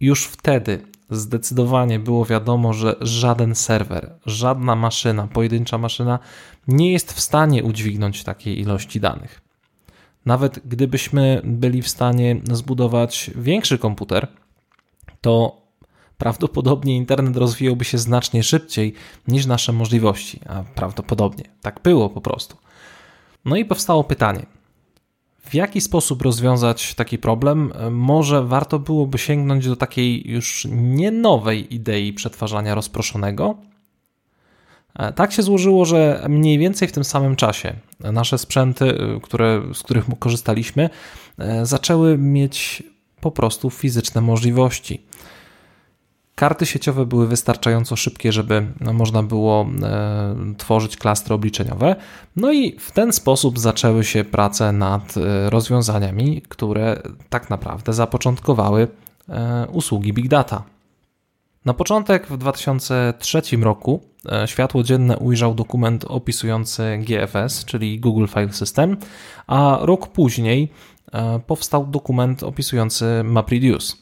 już 0.00 0.24
wtedy 0.24 0.82
zdecydowanie 1.12 1.98
było 1.98 2.24
wiadomo, 2.24 2.72
że 2.72 2.96
żaden 3.00 3.54
serwer, 3.54 4.14
żadna 4.26 4.76
maszyna, 4.76 5.26
pojedyncza 5.26 5.78
maszyna 5.78 6.18
nie 6.68 6.92
jest 6.92 7.12
w 7.12 7.20
stanie 7.20 7.64
udźwignąć 7.64 8.24
takiej 8.24 8.60
ilości 8.60 9.00
danych. 9.00 9.40
Nawet 10.26 10.60
gdybyśmy 10.64 11.40
byli 11.44 11.82
w 11.82 11.88
stanie 11.88 12.40
zbudować 12.52 13.30
większy 13.36 13.78
komputer, 13.78 14.28
to 15.20 15.62
prawdopodobnie 16.18 16.96
internet 16.96 17.36
rozwijałby 17.36 17.84
się 17.84 17.98
znacznie 17.98 18.42
szybciej 18.42 18.94
niż 19.28 19.46
nasze 19.46 19.72
możliwości, 19.72 20.40
a 20.48 20.62
prawdopodobnie 20.74 21.44
tak 21.60 21.80
było 21.82 22.10
po 22.10 22.20
prostu. 22.20 22.56
No 23.44 23.56
i 23.56 23.64
powstało 23.64 24.04
pytanie: 24.04 24.46
w 25.42 25.54
jaki 25.54 25.80
sposób 25.80 26.22
rozwiązać 26.22 26.94
taki 26.94 27.18
problem? 27.18 27.72
Może 27.90 28.44
warto 28.44 28.78
byłoby 28.78 29.18
sięgnąć 29.18 29.68
do 29.68 29.76
takiej 29.76 30.30
już 30.30 30.66
nie 30.70 31.10
nowej 31.10 31.74
idei 31.74 32.12
przetwarzania 32.12 32.74
rozproszonego? 32.74 33.56
E, 34.98 35.12
tak 35.12 35.32
się 35.32 35.42
złożyło, 35.42 35.84
że 35.84 36.26
mniej 36.28 36.58
więcej 36.58 36.88
w 36.88 36.92
tym 36.92 37.04
samym 37.04 37.36
czasie 37.36 37.74
nasze 38.00 38.38
sprzęty, 38.38 38.84
y, 38.84 39.20
które, 39.22 39.62
z 39.74 39.82
których 39.82 40.04
korzystaliśmy, 40.18 40.90
e, 41.38 41.66
zaczęły 41.66 42.18
mieć 42.18 42.82
po 43.20 43.30
prostu 43.30 43.70
fizyczne 43.70 44.20
możliwości. 44.20 45.02
Karty 46.42 46.66
sieciowe 46.66 47.06
były 47.06 47.26
wystarczająco 47.26 47.96
szybkie, 47.96 48.32
żeby 48.32 48.66
no, 48.80 48.92
można 48.92 49.22
było 49.22 49.66
e, 49.82 50.34
tworzyć 50.58 50.96
klastry 50.96 51.34
obliczeniowe. 51.34 51.96
No 52.36 52.52
i 52.52 52.78
w 52.78 52.92
ten 52.92 53.12
sposób 53.12 53.58
zaczęły 53.58 54.04
się 54.04 54.24
prace 54.24 54.72
nad 54.72 55.16
e, 55.16 55.50
rozwiązaniami, 55.50 56.42
które 56.48 57.02
tak 57.30 57.50
naprawdę 57.50 57.92
zapoczątkowały 57.92 58.88
e, 59.28 59.66
usługi 59.72 60.12
Big 60.12 60.28
Data. 60.28 60.62
Na 61.64 61.74
początek 61.74 62.26
w 62.26 62.36
2003 62.36 63.42
roku 63.60 64.02
światło 64.46 64.82
dzienne 64.82 65.18
ujrzał 65.18 65.54
dokument 65.54 66.04
opisujący 66.08 66.98
GFS, 66.98 67.64
czyli 67.64 68.00
Google 68.00 68.26
File 68.26 68.52
System, 68.52 68.96
a 69.46 69.78
rok 69.80 70.06
później 70.08 70.68
powstał 71.46 71.86
dokument 71.86 72.42
opisujący 72.42 73.04
MapReduce. 73.24 74.01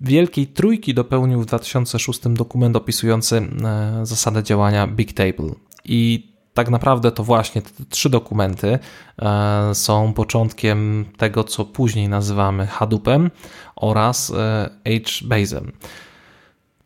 Wielkiej 0.00 0.46
Trójki 0.46 0.94
dopełnił 0.94 1.40
w 1.40 1.46
2006 1.46 2.20
dokument 2.28 2.76
opisujący 2.76 3.36
e, 3.36 4.06
zasadę 4.06 4.42
działania 4.42 4.86
Big 4.86 5.12
Table. 5.12 5.50
I 5.84 6.32
tak 6.54 6.70
naprawdę 6.70 7.12
to 7.12 7.24
właśnie 7.24 7.62
te 7.62 7.70
trzy 7.88 8.10
dokumenty 8.10 8.78
e, 9.18 9.74
są 9.74 10.12
początkiem 10.12 11.04
tego, 11.16 11.44
co 11.44 11.64
później 11.64 12.08
nazywamy 12.08 12.66
Hadoopem 12.66 13.30
oraz 13.76 14.30
e, 14.30 14.70
HBase'em. 14.84 15.70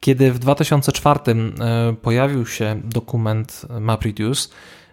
Kiedy 0.01 0.33
w 0.33 0.39
2004 0.39 1.21
pojawił 2.03 2.47
się 2.47 2.81
dokument 2.85 3.67
MapReduce, 3.81 4.49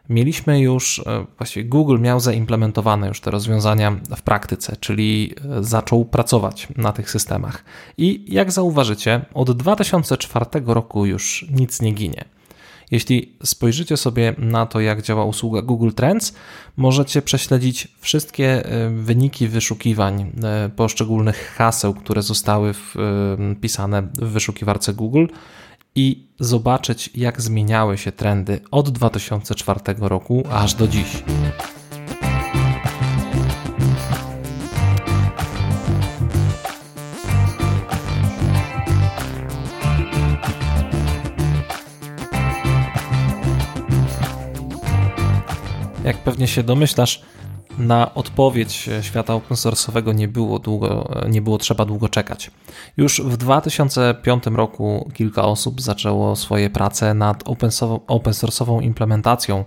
mieliśmy 0.09 0.59
już, 0.59 0.99
e, 0.99 1.25
właściwie 1.37 1.69
Google 1.69 1.99
miał 1.99 2.19
zaimplementowane 2.19 3.07
już 3.07 3.21
te 3.21 3.31
rozwiązania 3.31 3.91
w 4.15 4.21
praktyce, 4.21 4.75
czyli 4.79 5.33
e, 5.59 5.63
zaczął 5.63 6.05
pracować 6.05 6.67
na 6.77 6.91
tych 6.91 7.11
systemach. 7.11 7.65
I 7.97 8.25
jak 8.27 8.51
zauważycie, 8.51 9.25
od 9.33 9.51
2004 9.51 10.45
roku 10.65 11.05
już 11.05 11.45
nic 11.51 11.81
nie 11.81 11.91
ginie. 11.91 12.25
Jeśli 12.91 13.33
spojrzycie 13.43 13.97
sobie 13.97 14.35
na 14.37 14.65
to, 14.65 14.79
jak 14.79 15.01
działa 15.01 15.25
usługa 15.25 15.61
Google 15.61 15.91
Trends, 15.95 16.33
możecie 16.77 17.21
prześledzić 17.21 17.87
wszystkie 17.99 18.65
e, 18.65 18.89
wyniki 18.89 19.47
wyszukiwań 19.47 20.31
poszczególnych 20.75 21.53
haseł, 21.57 21.93
które 21.93 22.21
zostały 22.21 22.73
wpisane 23.57 24.01
w 24.01 24.19
wyszukiwarce 24.19 24.93
Google 24.93 25.25
i 25.95 26.27
zobaczyć, 26.39 27.09
jak 27.15 27.41
zmieniały 27.41 27.97
się 27.97 28.11
trendy 28.11 28.59
od 28.71 28.89
2004 28.89 29.79
roku 29.99 30.43
aż 30.51 30.73
do 30.73 30.87
dziś. 30.87 31.23
Jak 46.03 46.17
pewnie 46.17 46.47
się 46.47 46.63
domyślasz, 46.63 47.21
na 47.79 48.13
odpowiedź 48.13 48.89
świata 49.01 49.33
open 49.33 49.57
source'owego 49.57 50.15
nie 50.15 50.27
było, 50.27 50.59
długo, 50.59 51.11
nie 51.29 51.41
było 51.41 51.57
trzeba 51.57 51.85
długo 51.85 52.09
czekać. 52.09 52.51
Już 52.97 53.21
w 53.21 53.37
2005 53.37 54.43
roku 54.45 55.11
kilka 55.13 55.43
osób 55.43 55.81
zaczęło 55.81 56.35
swoje 56.35 56.69
prace 56.69 57.13
nad 57.13 57.43
open 57.47 57.69
source'ową 57.69 58.83
implementacją 58.83 59.65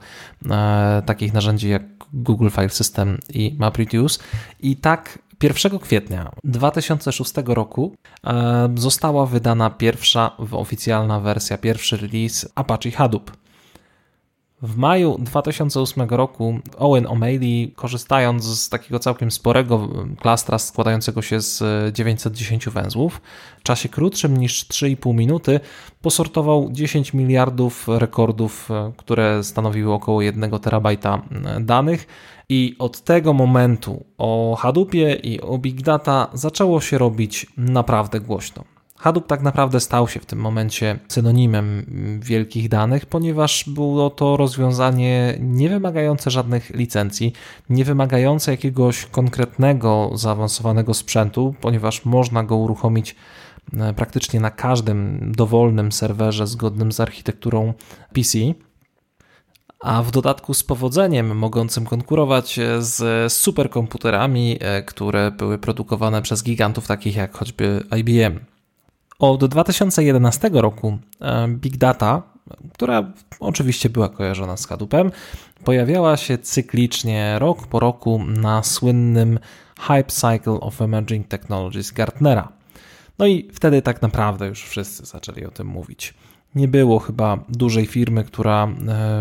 e, 0.51 1.03
takich 1.07 1.33
narzędzi 1.33 1.69
jak 1.69 1.83
Google 2.13 2.49
File 2.51 2.69
System 2.69 3.19
i 3.29 3.57
MapReduce 3.59 4.19
i 4.61 4.77
tak 4.77 5.19
1 5.43 5.79
kwietnia 5.79 6.33
2006 6.45 7.33
roku 7.47 7.95
e, 8.27 8.73
została 8.75 9.27
wydana 9.27 9.71
pierwsza 9.71 10.37
oficjalna 10.53 11.21
wersja, 11.21 11.59
pierwszy 11.59 11.97
release 11.97 12.49
Apache 12.55 12.91
Hadoop. 12.91 13.42
W 14.63 14.77
maju 14.77 15.19
2008 15.19 16.09
roku 16.09 16.59
Owen 16.79 17.05
O'Malley, 17.05 17.75
korzystając 17.75 18.45
z 18.45 18.69
takiego 18.69 18.99
całkiem 18.99 19.31
sporego 19.31 19.89
klastra 20.21 20.59
składającego 20.59 21.23
się 21.23 21.41
z 21.41 21.63
910 21.95 22.69
węzłów, 22.69 23.21
w 23.59 23.63
czasie 23.63 23.89
krótszym 23.89 24.37
niż 24.37 24.67
3,5 24.67 25.15
minuty 25.15 25.61
posortował 26.03 26.69
10 26.73 27.15
miliardów 27.15 27.89
rekordów, 27.89 28.69
które 28.97 29.45
stanowiły 29.45 29.93
około 29.93 30.23
1 30.23 30.51
terabajta 30.59 31.23
danych 31.61 32.07
i 32.49 32.77
od 32.79 33.01
tego 33.01 33.33
momentu 33.33 34.05
o 34.19 34.57
Hadoopie 34.61 35.15
i 35.15 35.41
o 35.41 35.59
Big 35.59 35.83
Data 35.83 36.31
zaczęło 36.33 36.81
się 36.81 36.99
robić 36.99 37.47
naprawdę 37.57 38.21
głośno. 38.21 38.72
Hadoop 39.03 39.27
tak 39.27 39.43
naprawdę 39.43 39.81
stał 39.81 40.09
się 40.09 40.21
w 40.21 40.27
tym 40.27 40.39
momencie 40.39 40.99
synonimem 41.09 41.87
wielkich 42.21 42.69
danych, 42.69 43.07
ponieważ 43.07 43.65
było 43.67 44.11
to 44.11 44.37
rozwiązanie 44.37 45.39
nie 45.41 45.69
wymagające 45.69 46.31
żadnych 46.31 46.71
licencji, 46.71 47.33
nie 47.71 47.85
wymagające 47.85 48.51
jakiegoś 48.51 49.07
konkretnego, 49.07 50.11
zaawansowanego 50.15 50.95
sprzętu, 50.95 51.55
ponieważ 51.61 52.05
można 52.05 52.45
go 52.45 52.57
uruchomić 52.57 53.17
e, 53.79 53.95
praktycznie 53.95 54.41
na 54.41 54.51
każdym 54.51 55.33
dowolnym 55.37 55.93
serwerze 55.93 56.47
zgodnym 56.47 56.93
z 56.93 57.01
architekturą 57.01 57.75
PC 58.15 58.39
a 59.81 60.03
w 60.03 60.11
dodatku 60.11 60.55
z 60.55 60.65
powodzeniem 60.65 61.39
mogącym 61.39 61.87
konkurować 61.87 62.61
z 62.79 63.33
superkomputerami, 63.33 64.59
e, 64.61 64.83
które 64.83 65.31
były 65.31 65.59
produkowane 65.59 66.23
przez 66.23 66.43
gigantów 66.43 66.87
takich 66.87 67.17
jak 67.17 67.37
choćby 67.37 67.85
IBM. 67.99 68.52
Od 69.19 69.45
2011 69.45 70.51
roku 70.53 70.99
e, 71.21 71.49
Big 71.49 71.77
Data, 71.77 72.23
która 72.73 73.13
oczywiście 73.41 73.91
była 73.91 74.09
kojarzona 74.09 74.57
z 74.57 74.67
Hadoopem, 74.67 75.11
pojawiała 75.65 76.17
się 76.17 76.39
cyklicznie 76.39 77.39
rok 77.39 77.67
po 77.67 77.81
roku 77.81 78.25
na 78.25 78.63
słynnym 78.63 79.39
Hype 79.81 80.05
Cycle 80.05 80.61
of 80.61 80.83
Emerging 80.83 81.29
Technologies 81.29 81.93
Gartnera. 81.93 82.49
No 83.19 83.27
i 83.27 83.49
wtedy 83.53 83.83
tak 83.83 84.03
naprawdę 84.03 84.47
już 84.47 84.63
wszyscy 84.63 85.07
zaczęli 85.07 85.45
o 85.45 85.51
tym 85.51 85.67
mówić. 85.67 86.15
Nie 86.55 86.69
było 86.69 86.99
chyba 86.99 87.39
dużej 87.49 87.87
firmy, 87.87 88.25
która 88.25 88.65
e, 88.65 88.69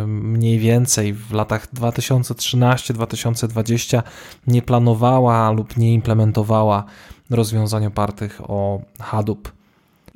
mniej 0.07 0.59
więcej 0.59 1.13
w 1.13 1.33
latach 1.33 1.73
2013-2020 1.73 4.01
nie 4.47 4.61
planowała 4.61 5.51
lub 5.51 5.77
nie 5.77 5.93
implementowała 5.93 6.83
rozwiązań 7.29 7.85
opartych 7.85 8.41
o 8.47 8.81
Hadoop. 8.99 9.51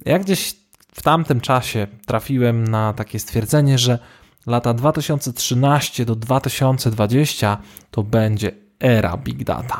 Ja 0.06 0.20
gdzieś 0.20 0.56
w 0.94 1.02
tamtym 1.02 1.42
czasie 1.42 1.88
trafiłem 2.06 2.68
na 2.68 2.94
takie 2.94 3.20
stwierdzenie, 3.20 3.78
że 3.78 4.00
lata 4.48 4.74
2013 4.74 6.06
do 6.06 6.16
2020 6.16 7.58
to 7.92 8.04
będzie 8.04 8.52
era 8.80 9.18
Big 9.18 9.44
Data. 9.44 9.78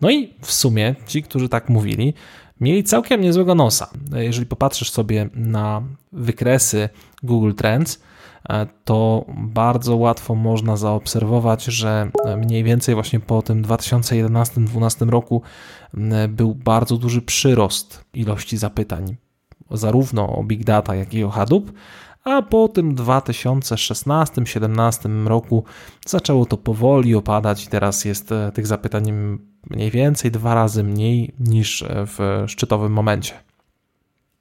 No 0.00 0.10
i 0.10 0.34
w 0.40 0.52
sumie 0.52 0.94
ci, 1.06 1.22
którzy 1.22 1.48
tak 1.48 1.68
mówili, 1.68 2.14
mieli 2.60 2.84
całkiem 2.84 3.20
niezłego 3.20 3.54
nosa. 3.54 3.90
Jeżeli 4.14 4.46
popatrzysz 4.46 4.90
sobie 4.90 5.28
na 5.34 5.82
wykresy 6.12 6.88
Google 7.22 7.52
Trends, 7.52 8.02
e, 8.48 8.66
to 8.84 9.24
bardzo 9.36 9.96
łatwo 9.96 10.34
można 10.34 10.76
zaobserwować, 10.76 11.64
że 11.64 12.10
mniej 12.36 12.64
więcej 12.64 12.94
właśnie 12.94 13.20
po 13.20 13.42
tym 13.42 13.64
2011-2012 13.64 15.10
roku 15.10 15.42
był 16.28 16.54
bardzo 16.54 16.96
duży 16.96 17.22
przyrost 17.22 18.04
ilości 18.14 18.56
zapytań 18.56 19.16
zarówno 19.76 20.36
o 20.36 20.44
Big 20.44 20.64
Data, 20.64 20.94
jak 20.94 21.14
i 21.14 21.24
o 21.24 21.30
Hadoop, 21.30 21.72
a 22.24 22.42
po 22.42 22.68
tym 22.68 22.96
2016-2017 22.96 25.26
roku 25.26 25.64
zaczęło 26.06 26.46
to 26.46 26.56
powoli 26.56 27.14
opadać 27.14 27.64
i 27.64 27.68
teraz 27.68 28.04
jest 28.04 28.32
e, 28.32 28.52
tych 28.52 28.66
zapytań 28.66 29.12
mniej 29.70 29.90
więcej 29.90 30.30
dwa 30.30 30.54
razy 30.54 30.84
mniej 30.84 31.34
niż 31.40 31.82
e, 31.82 32.06
w 32.06 32.44
szczytowym 32.46 32.92
momencie. 32.92 33.34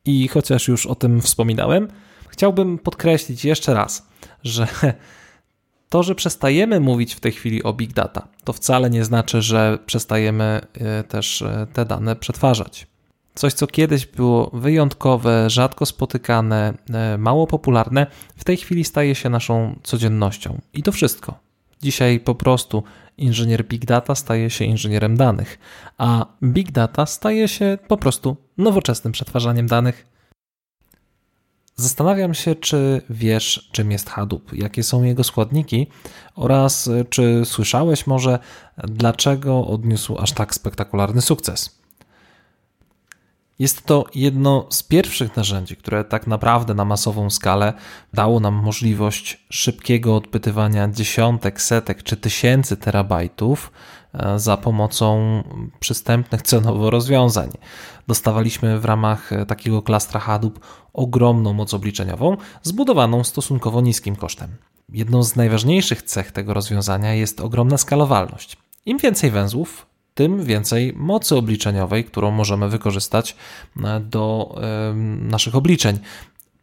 I 0.06 0.28
chociaż 0.28 0.68
już 0.68 0.86
o 0.86 0.96
tym 0.96 1.22
wspominałem, 1.22 1.88
chciałbym 2.30 2.78
podkreślić 2.78 3.46
jeszcze 3.46 3.74
raz, 3.74 4.08
że 4.44 4.68
to, 5.90 6.04
że 6.04 6.16
przestajemy 6.16 6.80
mówić 6.80 7.16
w 7.16 7.20
tej 7.20 7.32
chwili 7.32 7.64
o 7.64 7.74
big 7.74 7.94
data, 7.94 8.28
to 8.44 8.54
wcale 8.54 8.90
nie 8.90 9.06
znaczy, 9.06 9.42
że 9.42 9.80
przestajemy 9.86 10.62
e, 10.74 11.04
też 11.04 11.44
te 11.74 11.86
dane 11.86 12.16
przetwarzać. 12.16 12.91
Coś, 13.36 13.54
co 13.54 13.68
kiedyś 13.68 14.06
było 14.06 14.50
wyjątkowe, 14.54 15.50
rzadko 15.50 15.86
spotykane, 15.86 16.74
e, 16.94 17.18
mało 17.18 17.48
popularne, 17.48 18.08
w 18.38 18.44
tej 18.44 18.58
chwili 18.58 18.84
staje 18.84 19.16
się 19.16 19.30
naszą 19.30 19.80
codziennością. 19.84 20.62
I 20.74 20.84
to 20.84 20.92
wszystko. 20.92 21.40
Dzisiaj 21.82 22.20
po 22.20 22.36
prostu 22.36 22.84
inżynier 23.18 23.66
Big 23.66 23.86
Data 23.86 24.16
staje 24.16 24.50
się 24.50 24.66
inżynierem 24.66 25.18
danych, 25.18 25.60
a 25.98 26.26
Big 26.44 26.72
Data 26.72 27.06
staje 27.06 27.48
się 27.48 27.78
po 27.88 27.98
prostu 27.98 28.38
nowoczesnym 28.58 29.14
przetwarzaniem 29.14 29.68
danych. 29.68 30.12
Zastanawiam 31.76 32.34
się, 32.34 32.56
czy 32.56 33.02
wiesz, 33.10 33.70
czym 33.72 33.92
jest 33.92 34.10
Hadoop, 34.10 34.54
jakie 34.54 34.84
są 34.84 35.04
jego 35.04 35.24
składniki 35.24 35.88
oraz 36.36 36.90
czy 37.10 37.42
słyszałeś 37.46 38.08
może, 38.08 38.40
dlaczego 38.78 39.68
odniósł 39.68 40.18
aż 40.18 40.32
tak 40.32 40.56
spektakularny 40.56 41.22
sukces. 41.22 41.81
Jest 43.62 43.86
to 43.86 44.06
jedno 44.16 44.68
z 44.70 44.84
pierwszych 44.84 45.36
narzędzi, 45.36 45.76
które 45.76 46.04
tak 46.04 46.28
naprawdę 46.28 46.74
na 46.74 46.86
masową 46.86 47.30
skalę 47.30 47.74
dało 48.14 48.40
nam 48.40 48.54
możliwość 48.54 49.46
szybkiego 49.50 50.16
odpytywania 50.16 50.88
dziesiątek, 50.88 51.62
setek 51.62 52.04
czy 52.04 52.18
tysięcy 52.18 52.78
terabajtów 52.78 53.72
e, 54.14 54.40
za 54.40 54.58
pomocą 54.58 55.44
przystępnych 55.80 56.42
cenowo 56.42 56.90
rozwiązań. 56.90 57.50
Dostawaliśmy 58.08 58.80
w 58.80 58.86
ramach 58.86 59.34
e, 59.34 59.46
takiego 59.46 59.82
klastra 59.82 60.20
Hadoop 60.20 60.60
ogromną 60.94 61.54
moc 61.54 61.74
obliczeniową, 61.74 62.38
zbudowaną 62.64 63.24
stosunkowo 63.24 63.82
niskim 63.82 64.16
kosztem. 64.16 64.50
Jedną 64.90 65.24
z 65.24 65.36
najważniejszych 65.36 66.04
cech 66.04 66.32
tego 66.32 66.54
rozwiązania 66.54 67.14
jest 67.14 67.42
ogromna 67.42 67.78
skalowalność. 67.78 68.58
Im 68.86 68.98
więcej 68.98 69.32
węzłów, 69.32 69.91
tym 70.14 70.44
więcej 70.44 70.94
mocy 70.96 71.36
obliczeniowej, 71.36 72.04
którą 72.06 72.32
możemy 72.32 72.70
wykorzystać 72.70 73.36
e, 73.84 74.00
do 74.00 74.56
naszych 75.22 75.56
obliczeń. 75.56 76.00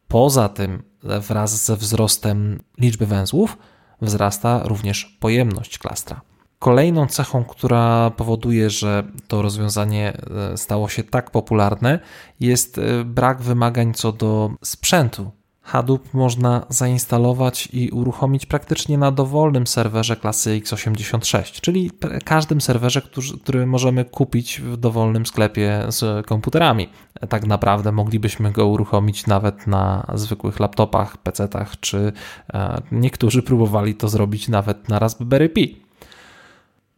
Poza 0.09 0.49
tym, 0.49 0.83
wraz 1.03 1.65
ze 1.65 1.77
wzrostem 1.77 2.61
liczby 2.79 3.07
węzłów, 3.07 3.59
wzrasta 4.03 4.63
również 4.65 5.17
pojemność 5.21 5.79
klastra. 5.79 6.21
Kolejną 6.59 7.07
cechą, 7.07 7.45
która 7.45 8.11
powoduje, 8.11 8.71
że 8.71 9.05
to 9.29 9.43
rozwiązanie 9.43 10.13
e, 10.53 10.57
stało 10.57 10.89
się 10.89 11.03
tak 11.03 11.31
popularne, 11.31 11.99
jest 12.41 12.79
e, 12.79 13.05
brak 13.05 13.43
wymagań 13.43 13.95
co 13.95 14.13
do 14.13 14.51
sprzętu, 14.65 15.31
Hadoop 15.69 16.15
można 16.15 16.67
zainstalować 16.69 17.69
i 17.73 17.91
uruchomić 17.91 18.47
praktycznie 18.47 18.99
na 18.99 19.13
dowolnym 19.13 19.67
serwerze 19.67 20.17
klasy 20.17 20.61
x86, 20.61 21.61
czyli 21.61 21.91
każdym 22.25 22.61
serwerze, 22.61 23.03
który, 23.43 23.67
możemy 23.67 24.05
kupić 24.05 24.61
w 24.61 24.77
dowolnym 24.77 25.27
sklepie 25.27 25.85
z 25.89 26.27
komputerami. 26.27 26.89
Tak 27.29 27.47
naprawdę 27.47 27.93
moglibyśmy 27.93 28.53
go 28.53 28.67
uruchomić 28.67 29.27
nawet 29.27 29.67
na 29.67 30.07
zwykłych 30.15 30.61
laptopach, 30.61 31.17
PC-tach, 31.23 31.81
czy 31.81 32.13
e, 32.53 32.83
niektórzy 32.93 33.43
próbowali 33.43 33.95
to 33.95 34.09
zrobić 34.09 34.49
nawet 34.49 34.89
na 34.89 34.99
Raspberry 34.99 35.49
Pi. 35.49 35.83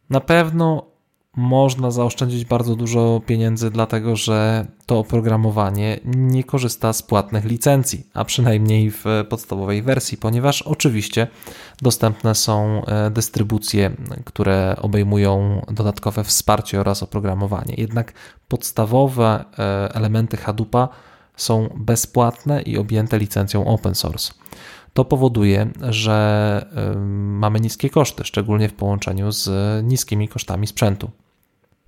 Na 0.09 0.19
pewno 0.19 0.90
można 1.37 1.91
zaoszczędzić 1.91 2.45
bardzo 2.45 2.75
dużo 2.75 3.21
pieniędzy, 3.25 3.71
dlatego 3.71 4.15
że 4.15 4.65
to 4.85 4.99
oprogramowanie 4.99 5.99
nie 6.05 6.43
korzysta 6.43 6.93
z 6.93 7.01
płatnych 7.01 7.45
licencji, 7.45 8.07
a 8.13 8.25
przynajmniej 8.25 8.91
w 8.91 9.05
podstawowej 9.29 9.81
wersji, 9.81 10.17
ponieważ 10.17 10.61
oczywiście 10.61 11.27
dostępne 11.81 12.35
są 12.35 12.85
e, 12.85 13.11
dystrybucje, 13.11 13.91
które 14.25 14.75
obejmują 14.81 15.61
dodatkowe 15.71 16.23
wsparcie 16.23 16.79
oraz 16.79 17.03
oprogramowanie. 17.03 17.75
Jednak 17.77 18.13
podstawowe 18.47 19.45
e, 19.59 19.95
elementy 19.95 20.37
Hadoopa 20.37 20.89
są 21.35 21.69
bezpłatne 21.77 22.61
i 22.61 22.77
objęte 22.77 23.19
licencją 23.19 23.65
open 23.65 23.95
source. 23.95 24.33
To 24.93 25.05
powoduje, 25.05 25.67
że 25.89 26.65
mamy 27.11 27.59
niskie 27.59 27.89
koszty, 27.89 28.23
szczególnie 28.23 28.69
w 28.69 28.73
połączeniu 28.73 29.31
z 29.31 29.49
niskimi 29.85 30.27
kosztami 30.27 30.67
sprzętu. 30.67 31.11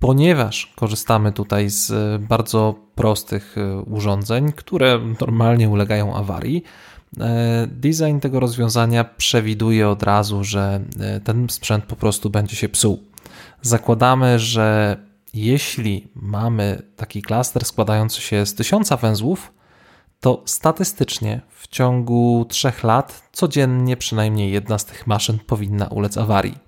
Ponieważ 0.04 0.72
korzystamy 0.76 1.32
tutaj 1.32 1.70
z 1.70 1.92
bardzo 2.22 2.74
prostych 2.94 3.58
e, 3.58 3.80
urządzeń, 3.80 4.52
które 4.52 5.00
normalnie 5.20 5.68
ulegają 5.68 6.14
awarii, 6.14 6.62
e, 7.20 7.66
design 7.66 8.18
tego 8.20 8.40
rozwiązania 8.40 9.04
przewiduje 9.04 9.88
od 9.88 10.02
razu, 10.02 10.44
że 10.44 10.80
e, 11.00 11.20
ten 11.20 11.48
sprzęt 11.50 11.84
po 11.84 11.96
prostu 11.96 12.30
będzie 12.30 12.56
się 12.56 12.68
psuł. 12.68 13.02
Zakładamy, 13.62 14.38
że 14.38 14.96
jeśli 15.34 16.08
mamy 16.14 16.82
taki 16.96 17.22
klaster 17.22 17.64
składający 17.64 18.20
się 18.20 18.46
z 18.46 18.54
tysiąca 18.54 18.96
węzłów, 18.96 19.52
to 20.20 20.42
statystycznie 20.44 21.40
w 21.48 21.68
ciągu 21.68 22.46
trzech 22.48 22.84
lat 22.84 23.28
codziennie 23.32 23.96
przynajmniej 23.96 24.52
jedna 24.52 24.78
z 24.78 24.84
tych 24.84 25.06
maszyn 25.06 25.38
powinna 25.38 25.86
ulec 25.86 26.18
awarii. 26.18 26.63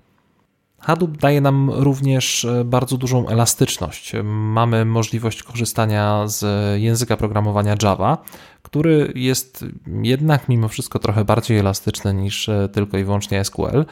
Hadoop 0.79 1.17
daje 1.17 1.41
nam 1.41 1.69
również 1.69 2.45
e, 2.45 2.63
bardzo 2.63 2.97
dużą 2.97 3.27
elastyczność. 3.27 4.13
Mamy 4.23 4.85
możliwość 4.85 5.43
korzystania 5.43 6.27
z 6.27 6.45
języka 6.81 7.17
programowania 7.17 7.75
Java, 7.83 8.17
który 8.61 9.11
jest 9.15 9.65
jednak 10.01 10.49
mimo 10.49 10.67
wszystko 10.67 10.99
trochę 10.99 11.25
bardziej 11.25 11.57
elastyczny 11.57 12.13
niż 12.13 12.49
e, 12.49 12.69
tylko 12.69 12.97
i 12.97 13.03
wyłącznie 13.03 13.43
SQL, 13.43 13.85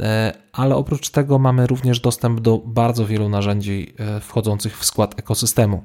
e, 0.00 0.32
ale 0.52 0.76
oprócz 0.76 1.10
tego 1.10 1.38
mamy 1.38 1.66
również 1.66 2.00
dostęp 2.00 2.40
do 2.40 2.58
bardzo 2.58 3.06
wielu 3.06 3.28
narzędzi 3.28 3.94
wchodzących 4.20 4.78
w 4.78 4.84
skład 4.84 5.18
ekosystemu. 5.18 5.84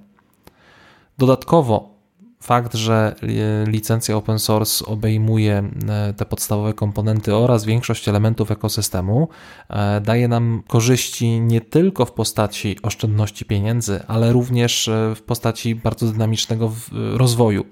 Dodatkowo 1.18 1.93
fakt, 2.44 2.74
że 2.74 3.16
licencja 3.68 4.16
open 4.16 4.40
source 4.40 4.86
obejmuje 4.86 5.64
e, 5.90 6.14
te 6.14 6.26
podstawowe 6.26 6.74
komponenty 6.74 7.36
oraz 7.36 7.66
większość 7.66 8.08
elementów 8.08 8.52
ekosystemu, 8.52 9.28
e, 9.70 10.02
daje 10.02 10.28
nam 10.28 10.64
korzyści 10.68 11.40
nie 11.40 11.62
tylko 11.62 12.06
w 12.06 12.12
postaci 12.12 12.78
oszczędności 12.84 13.46
pieniędzy, 13.46 14.04
ale 14.08 14.32
również 14.32 14.88
e, 14.88 15.16
w 15.16 15.22
postaci 15.22 15.76
bardzo 15.76 16.12
dynamicznego 16.12 16.72
rozwoju. 17.18 17.66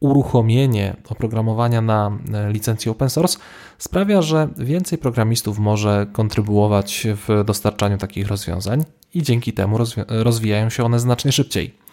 Uruchomienie 0.00 0.96
oprogramowania 1.08 1.80
na 1.80 2.18
licencji 2.48 2.90
open 2.90 3.10
source 3.10 3.38
sprawia, 3.78 4.22
że 4.22 4.48
więcej 4.56 4.98
programistów 4.98 5.58
może 5.58 6.06
kontrybuować 6.12 7.06
w 7.06 7.44
dostarczaniu 7.44 7.98
takich 7.98 8.28
rozwiązań 8.28 8.84
i 9.14 9.22
dzięki 9.22 9.52
temu 9.52 9.78
rozwijają 10.08 10.70
się 10.70 10.84
one 10.84 11.00
znacznie 11.00 11.32
szybciej. 11.32 11.87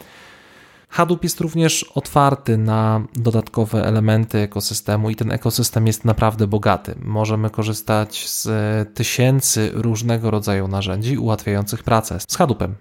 Hadoop 0.95 1.23
jest 1.23 1.41
również 1.41 1.83
otwarty 1.83 2.57
na 2.57 3.01
dodatkowe 3.15 3.85
elementy 3.85 4.39
ekosystemu 4.39 5.09
i 5.09 5.15
ten 5.15 5.31
ekosystem 5.31 5.87
jest 5.87 6.05
naprawdę 6.05 6.47
bogaty. 6.47 6.95
Możemy 7.01 7.49
korzystać 7.49 8.29
z 8.29 8.47
tysięcy 8.93 9.71
różnego 9.73 10.31
rodzaju 10.31 10.67
narzędzi 10.67 11.17
ułatwiających 11.17 11.83
pracę 11.83 12.19
z 12.27 12.37
Hadoopem. 12.37 12.75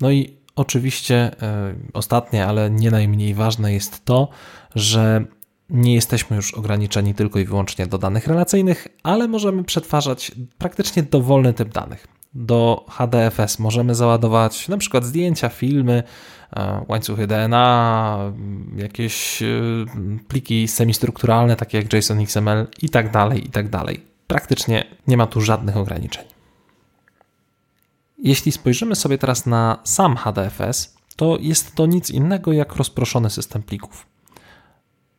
No 0.00 0.10
i 0.10 0.36
oczywiście 0.56 1.30
yy, 1.40 1.90
ostatnie, 1.92 2.46
ale 2.46 2.70
nie 2.70 2.90
najmniej 2.90 3.34
ważne 3.34 3.72
jest 3.72 4.04
to, 4.04 4.28
że 4.74 5.24
nie 5.70 5.94
jesteśmy 5.94 6.36
już 6.36 6.54
ograniczeni 6.54 7.14
tylko 7.14 7.38
i 7.38 7.44
wyłącznie 7.44 7.86
do 7.86 7.98
danych 7.98 8.26
relacyjnych, 8.26 8.88
ale 9.02 9.28
możemy 9.28 9.64
przetwarzać 9.64 10.32
praktycznie 10.58 11.02
dowolny 11.02 11.52
typ 11.52 11.72
danych. 11.72 12.06
Do 12.34 12.84
HDFS 12.88 13.58
możemy 13.58 13.94
załadować 13.94 14.68
na 14.68 14.78
przykład 14.78 15.04
zdjęcia, 15.04 15.48
filmy, 15.48 16.02
łańcuchy 16.88 17.26
DNA, 17.26 18.18
jakieś 18.76 19.42
e, 19.42 19.46
pliki 20.28 20.68
semistrukturalne, 20.68 21.56
takie 21.56 21.78
jak 21.78 21.92
JSON 21.92 22.20
XML 22.20 22.66
i 22.82 22.88
tak 22.88 23.10
dalej, 23.10 23.46
i 23.46 23.50
tak 23.50 23.68
dalej. 23.68 24.00
Praktycznie 24.26 24.84
nie 25.06 25.16
ma 25.16 25.26
tu 25.26 25.40
żadnych 25.40 25.76
ograniczeń. 25.76 26.24
Jeśli 28.18 28.52
spojrzymy 28.52 28.96
sobie 28.96 29.18
teraz 29.18 29.46
na 29.46 29.78
sam 29.84 30.16
HDFS, 30.16 30.96
to 31.16 31.38
jest 31.40 31.74
to 31.74 31.86
nic 31.86 32.10
innego 32.10 32.52
jak 32.52 32.76
rozproszony 32.76 33.30
system 33.30 33.62
plików. 33.62 34.06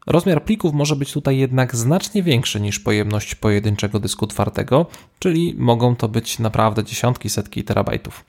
Rozmiar 0.08 0.44
plików 0.44 0.74
może 0.74 0.96
być 0.96 1.14
tutaj 1.14 1.38
jednak 1.38 1.76
znacznie 1.76 2.24
większy 2.24 2.62
niż 2.62 2.80
pojemność 2.80 3.36
pojedynczego 3.36 4.00
dysku 4.00 4.28
twardego, 4.28 4.86
czyli 5.20 5.56
mogą 5.58 5.96
to 5.96 6.08
być 6.08 6.40
naprawdę 6.40 6.84
dziesiątki, 6.84 7.30
setki 7.30 7.64
terabajtów. 7.64 8.26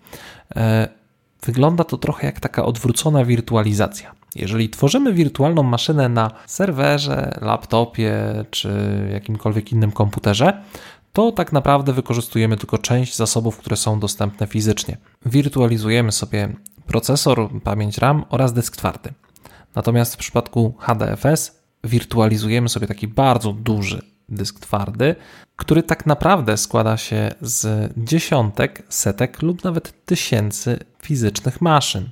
Wygląda 1.43 1.85
to 1.85 1.99
trochę 1.99 2.27
jak 2.27 2.41
taka 2.41 2.65
odwrócona 2.65 3.25
wirtualizacja. 3.25 4.15
Jeżeli 4.37 4.71
tworzymy 4.71 5.13
wirtualną 5.13 5.63
maszynę 5.63 6.09
na 6.09 6.31
serwerze, 6.47 7.39
laptopie 7.41 8.15
czy 8.51 8.71
jakimkolwiek 9.13 9.73
innym 9.73 9.93
komputerze, 9.93 10.63
to 11.13 11.33
tak 11.33 11.53
naprawdę 11.53 11.93
wykorzystujemy 11.93 12.57
tylko 12.57 12.79
część 12.79 13.17
zasobów, 13.17 13.57
które 13.57 13.77
są 13.77 14.01
dostępne 14.01 14.47
fizycznie. 14.47 14.97
Wirtualizujemy 15.27 16.13
sobie 16.13 16.49
procesor, 16.87 17.49
pamięć 17.65 17.99
RAM 17.99 18.25
oraz 18.29 18.53
dysk 18.53 18.77
twardy. 18.77 19.11
Natomiast 19.75 20.15
w 20.15 20.19
przypadku 20.19 20.75
HDFS 20.79 21.61
wirtualizujemy 21.85 22.69
sobie 22.69 22.87
taki 22.87 23.09
bardzo 23.09 23.53
duży 23.53 24.03
dysk 24.31 24.61
twardy, 24.61 25.17
który 25.57 25.83
tak 25.83 26.07
naprawdę 26.07 26.57
składa 26.57 26.97
się 26.97 27.31
z 27.41 27.93
dziesiątek, 27.97 28.83
setek 28.89 29.43
lub 29.43 29.65
nawet 29.65 30.05
tysięcy 30.05 30.79
fizycznych 31.03 31.61
maszyn. 31.61 32.11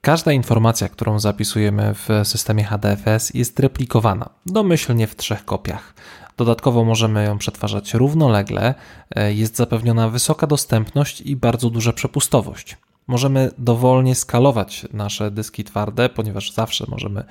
Każda 0.00 0.32
informacja, 0.32 0.88
którą 0.88 1.18
zapisujemy 1.18 1.94
w 1.94 2.08
systemie 2.24 2.64
HDFS 2.64 3.34
jest 3.34 3.60
replikowana, 3.60 4.30
domyślnie 4.46 5.06
w 5.06 5.16
trzech 5.16 5.44
kopiach. 5.44 5.94
Dodatkowo 6.36 6.84
możemy 6.84 7.24
ją 7.24 7.38
przetwarzać 7.38 7.94
równolegle, 7.94 8.74
e, 9.14 9.34
jest 9.34 9.56
zapewniona 9.56 10.08
wysoka 10.08 10.46
dostępność 10.46 11.20
i 11.20 11.36
bardzo 11.36 11.70
duża 11.70 11.92
przepustowość. 11.92 12.76
Możemy 13.08 13.50
dowolnie 13.58 14.14
skalować 14.14 14.86
nasze 14.92 15.30
dyski 15.30 15.64
twarde, 15.64 16.08
ponieważ 16.08 16.52
zawsze 16.52 16.84
możemy 16.88 17.24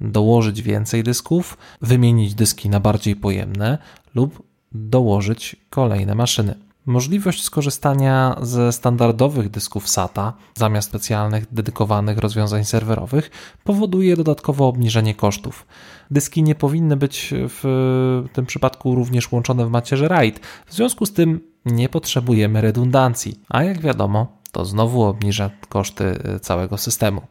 dołożyć 0.00 0.62
więcej 0.62 1.02
dysków, 1.02 1.58
wymienić 1.82 2.34
dyski 2.34 2.68
na 2.68 2.80
bardziej 2.80 3.16
pojemne 3.16 3.78
lub 4.14 4.42
dołożyć 4.72 5.56
kolejne 5.70 6.14
maszyny. 6.14 6.54
Możliwość 6.86 7.42
skorzystania 7.42 8.36
ze 8.42 8.72
standardowych 8.72 9.50
dysków 9.50 9.88
SATA 9.88 10.32
zamiast 10.54 10.88
specjalnych, 10.88 11.54
dedykowanych 11.54 12.18
rozwiązań 12.18 12.64
serwerowych 12.64 13.30
powoduje 13.64 14.16
dodatkowo 14.16 14.68
obniżenie 14.68 15.14
kosztów. 15.14 15.66
Dyski 16.10 16.42
nie 16.42 16.54
powinny 16.54 16.96
być 16.96 17.34
w 17.36 18.24
tym 18.32 18.46
przypadku 18.46 18.94
również 18.94 19.32
łączone 19.32 19.66
w 19.66 19.70
macierzy 19.70 20.08
RAID, 20.08 20.40
w 20.66 20.74
związku 20.74 21.06
z 21.06 21.12
tym 21.12 21.40
nie 21.66 21.88
potrzebujemy 21.88 22.60
redundancji, 22.60 23.40
a 23.48 23.62
jak 23.62 23.80
wiadomo, 23.80 24.41
to 24.52 24.64
znowu 24.64 25.02
obniża 25.02 25.50
koszty 25.68 26.18
całego 26.40 26.78
systemu. 26.78 27.22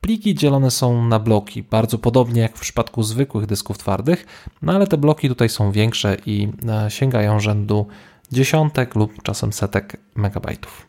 Pliki 0.00 0.34
dzielone 0.34 0.70
są 0.70 1.04
na 1.04 1.18
bloki, 1.18 1.62
bardzo 1.62 1.98
podobnie 1.98 2.42
jak 2.42 2.56
w 2.56 2.60
przypadku 2.60 3.02
zwykłych 3.02 3.46
dysków 3.46 3.78
twardych, 3.78 4.26
no 4.62 4.72
ale 4.72 4.86
te 4.86 4.96
bloki 4.98 5.28
tutaj 5.28 5.48
są 5.48 5.72
większe 5.72 6.16
i 6.26 6.48
e, 6.68 6.90
sięgają 6.90 7.40
rzędu 7.40 7.86
dziesiątek 8.32 8.94
lub 8.94 9.22
czasem 9.22 9.52
setek 9.52 9.96
megabajtów. 10.14 10.86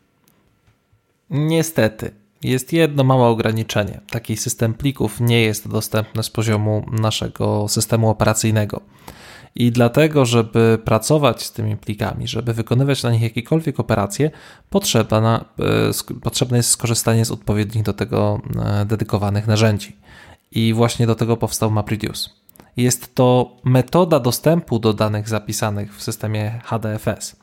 Niestety, 1.30 2.10
jest 2.42 2.72
jedno 2.72 3.04
małe 3.04 3.26
ograniczenie. 3.26 4.00
Taki 4.10 4.36
system 4.36 4.74
plików 4.74 5.20
nie 5.20 5.42
jest 5.42 5.68
dostępny 5.68 6.22
z 6.22 6.30
poziomu 6.30 6.86
naszego 6.92 7.68
systemu 7.68 8.10
operacyjnego. 8.10 8.80
I 9.56 9.72
dlatego, 9.72 10.26
żeby 10.26 10.78
pracować 10.84 11.42
z 11.42 11.52
tymi 11.52 11.76
plikami, 11.76 12.28
żeby 12.28 12.54
wykonywać 12.54 13.02
na 13.02 13.10
nich 13.10 13.22
jakiekolwiek 13.22 13.80
operacje, 13.80 14.30
e, 14.30 14.30
potrzebne 16.22 16.56
jest 16.56 16.70
skorzystanie 16.70 17.24
z 17.24 17.30
odpowiednich 17.30 17.84
do 17.84 17.92
tego 17.92 18.40
e, 18.64 18.84
dedykowanych 18.84 19.46
narzędzi. 19.46 19.96
I 20.52 20.74
właśnie 20.74 21.06
do 21.06 21.14
tego 21.14 21.36
powstał 21.36 21.70
MapReduce. 21.70 22.30
Jest 22.76 23.14
to 23.14 23.56
metoda 23.64 24.20
dostępu 24.20 24.78
do 24.78 24.92
danych 24.92 25.28
zapisanych 25.28 25.96
w 25.96 26.02
systemie 26.02 26.60
HDFS. 26.64 27.36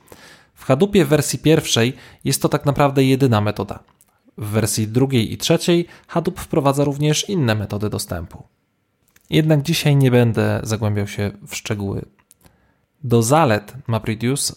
W 0.56 0.65
Hadoopie 0.65 1.06
w 1.06 1.10
wersji 1.10 1.39
pierwszej 1.39 1.93
jest 2.23 2.41
to 2.41 2.49
tak 2.49 2.65
naprawdę 2.65 3.04
jedyna 3.04 3.41
metoda. 3.41 3.80
W 4.38 4.47
wersji 4.47 4.88
drugiej 4.88 5.34
i 5.34 5.38
trzeciej 5.38 5.88
Hadoop 6.08 6.39
wprowadza 6.39 6.84
również 6.84 7.30
inne 7.30 7.56
metody 7.56 7.89
dostępu. 7.89 8.43
Jednak 9.34 9.62
dzisiaj 9.62 9.96
nie 9.96 10.12
będę 10.12 10.60
zagłębiał 10.63 11.08
się 11.08 11.32
w 11.48 11.56
szczegóły. 11.56 12.06
Do 13.04 13.24
zalet 13.24 13.74
MapReduce 13.88 14.54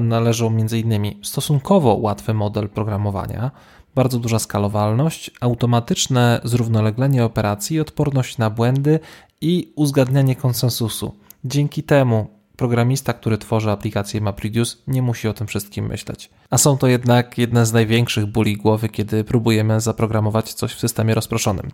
należą 0.00 0.46
m.in. 0.46 1.24
stosunkowo 1.24 1.94
łatwy 1.94 2.34
model 2.34 2.68
programowania, 2.68 3.50
bardzo 3.94 4.18
duża 4.18 4.38
skalowalność, 4.38 5.30
automatyczne 5.40 6.40
zrównoleglenie 6.44 7.24
operacji, 7.24 7.80
odporność 7.80 8.38
na 8.38 8.50
błędy 8.50 9.00
i 9.40 9.72
uzgadnianie 9.76 10.36
konsensusu. 10.36 11.16
Dzięki 11.44 11.82
temu 11.82 12.26
programista, 12.56 13.12
który 13.12 13.38
tworzy 13.38 13.70
aplikację 13.70 14.20
MapReduce, 14.20 14.76
nie 14.86 15.02
musi 15.02 15.28
o 15.28 15.32
tym 15.32 15.46
wszystkim 15.46 15.86
myśleć. 15.86 16.30
A 16.50 16.58
są 16.58 16.78
to 16.78 16.86
jednak 16.86 17.38
jedne 17.38 17.66
z 17.66 17.72
największych 17.72 18.26
bóli 18.26 18.56
głowy, 18.56 18.88
kiedy 18.88 19.24
próbujemy 19.24 19.80
zaprogramować 19.80 20.54
coś 20.54 20.72
w 20.74 20.80
systemie 20.80 21.14
rozproszonym. 21.14 21.70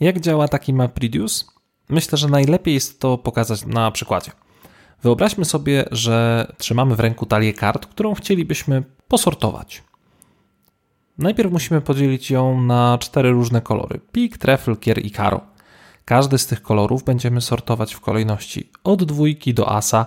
Jak 0.00 0.20
działa 0.20 0.48
taki 0.48 0.74
MapReduce? 0.74 1.44
Myślę, 1.88 2.18
że 2.18 2.28
najlepiej 2.28 2.74
jest 2.74 3.00
to 3.00 3.18
pokazać 3.18 3.66
na 3.66 3.90
przykładzie. 3.90 4.32
Wyobraźmy 5.02 5.44
sobie, 5.44 5.84
że 5.90 6.46
trzymamy 6.58 6.96
w 6.96 7.00
ręku 7.00 7.26
talię 7.26 7.52
kart, 7.52 7.86
którą 7.86 8.14
chcielibyśmy 8.14 8.82
posortować. 9.08 9.82
Najpierw 11.18 11.52
musimy 11.52 11.80
podzielić 11.80 12.30
ją 12.30 12.62
na 12.62 12.98
cztery 12.98 13.30
różne 13.30 13.60
kolory: 13.60 14.00
pik, 14.12 14.38
trefl, 14.38 14.76
kier 14.76 15.06
i 15.06 15.10
karo. 15.10 15.40
Każdy 16.04 16.38
z 16.38 16.46
tych 16.46 16.62
kolorów 16.62 17.04
będziemy 17.04 17.40
sortować 17.40 17.94
w 17.94 18.00
kolejności 18.00 18.70
od 18.84 19.04
dwójki 19.04 19.54
do 19.54 19.72
asa 19.72 20.06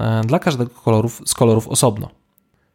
e, 0.00 0.20
dla 0.20 0.38
każdego 0.38 0.70
kolorów, 0.70 1.22
z 1.26 1.34
kolorów 1.34 1.68
osobno. 1.68 2.21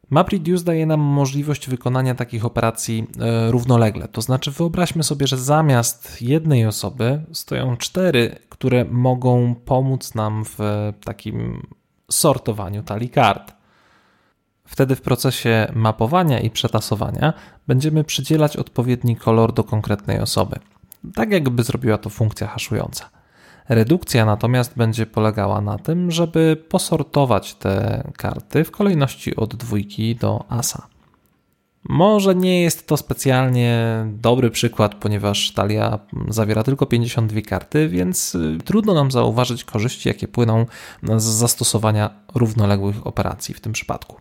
MapReduce 0.10 0.64
daje 0.64 0.86
nam 0.86 1.00
możliwość 1.00 1.70
wykonania 1.70 2.16
takich 2.16 2.46
operacji 2.46 3.08
e, 3.20 3.52
równolegle. 3.52 4.08
To 4.08 4.22
znaczy, 4.22 4.52
wyobraźmy 4.52 5.04
sobie, 5.04 5.28
że 5.28 5.38
zamiast 5.38 6.22
jednej 6.22 6.66
osoby 6.66 7.22
stoją 7.34 7.78
cztery, 7.78 8.36
które 8.50 8.86
mogą 8.86 9.56
pomóc 9.56 10.16
nam 10.16 10.46
w 10.46 10.60
takim 11.04 11.68
sortowaniu 12.12 12.84
talii 12.84 13.10
kart. 13.10 13.54
Wtedy 14.66 14.96
w 14.96 15.02
procesie 15.02 15.72
mapowania 15.76 16.40
i 16.40 16.50
przetasowania 16.50 17.34
będziemy 17.68 18.04
przydzielać 18.04 18.58
odpowiedni 18.58 19.16
kolor 19.16 19.54
do 19.54 19.64
konkretnej 19.64 20.20
osoby 20.20 20.60
tak 21.16 21.32
jakby 21.32 21.64
zrobiła 21.64 21.98
to 21.98 22.10
funkcja 22.10 22.48
haszująca. 22.48 23.10
Redukcja 23.70 24.26
natomiast 24.26 24.78
będzie 24.78 25.06
polegała 25.06 25.62
na 25.62 25.78
tym, 25.78 26.12
żeby 26.12 26.64
posortować 26.70 27.56
te 27.56 28.04
karty 28.18 28.64
w 28.64 28.72
kolejności 28.72 29.36
od 29.36 29.56
dwójki 29.56 30.16
do 30.16 30.46
asa. 30.50 30.88
Może 31.90 32.36
nie 32.36 32.62
jest 32.62 32.88
to 32.88 32.98
specjalnie 32.98 34.06
dobry 34.08 34.52
przykład, 34.52 34.96
ponieważ 34.96 35.52
talia 35.52 36.00
zawiera 36.30 36.64
tylko 36.64 36.86
52 36.86 37.42
karty, 37.42 37.90
więc 37.90 38.36
y, 38.36 38.58
trudno 38.66 38.94
nam 38.94 39.12
zauważyć 39.12 39.64
korzyści, 39.64 40.10
jakie 40.10 40.28
płyną 40.28 40.66
z 41.04 41.24
zastosowania 41.24 42.10
równoległych 42.36 43.08
operacji 43.08 43.54
w 43.54 43.62
tym 43.62 43.74
przypadku. 43.74 44.16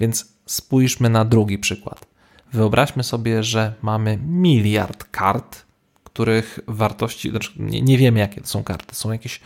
Więc 0.00 0.28
spójrzmy 0.46 1.10
na 1.10 1.24
drugi 1.24 1.58
przykład. 1.58 2.06
Wyobraźmy 2.52 3.02
sobie, 3.02 3.42
że 3.42 3.74
mamy 3.82 4.18
miliard 4.26 5.04
kart 5.04 5.63
których 6.14 6.60
wartości, 6.68 7.30
znaczy 7.30 7.52
nie, 7.56 7.82
nie 7.82 7.98
wiemy 7.98 8.18
jakie 8.18 8.40
to 8.40 8.46
są 8.46 8.64
karty, 8.64 8.94
są 8.94 9.12
jakieś 9.12 9.40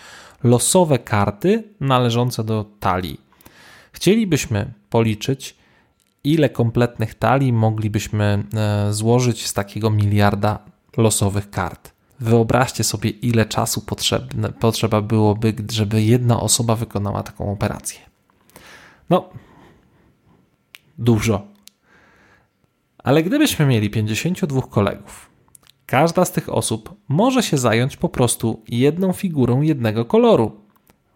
losowe 0.44 0.98
karty 0.98 1.64
należące 1.80 2.44
do 2.44 2.64
talii. 2.80 3.20
Chcielibyśmy 3.92 4.72
policzyć, 4.90 5.56
ile 6.24 6.48
kompletnych 6.48 7.14
talii 7.14 7.52
moglibyśmy 7.52 8.44
e, 8.54 8.92
złożyć 8.92 9.46
z 9.46 9.52
takiego 9.52 9.90
miliarda 9.90 10.58
losowych 10.96 11.50
kart. 11.50 11.92
Wyobraźcie 12.20 12.84
sobie, 12.84 13.10
ile 13.10 13.46
czasu 13.46 13.80
potrzebne, 13.80 14.52
potrzeba 14.52 15.00
byłoby, 15.00 15.54
żeby 15.70 16.02
jedna 16.02 16.40
osoba 16.40 16.76
wykonała 16.76 17.22
taką 17.22 17.52
operację. 17.52 18.00
No, 19.10 19.28
dużo. 20.98 21.46
Ale 22.98 23.22
gdybyśmy 23.22 23.66
mieli 23.66 23.90
52 23.90 24.62
kolegów, 24.62 25.30
Każda 25.88 26.24
z 26.24 26.32
tych 26.32 26.54
osób 26.54 26.94
może 27.08 27.42
się 27.42 27.58
zająć 27.58 27.96
po 27.96 28.08
prostu 28.08 28.62
jedną 28.68 29.12
figurą 29.12 29.60
jednego 29.60 30.04
koloru. 30.04 30.52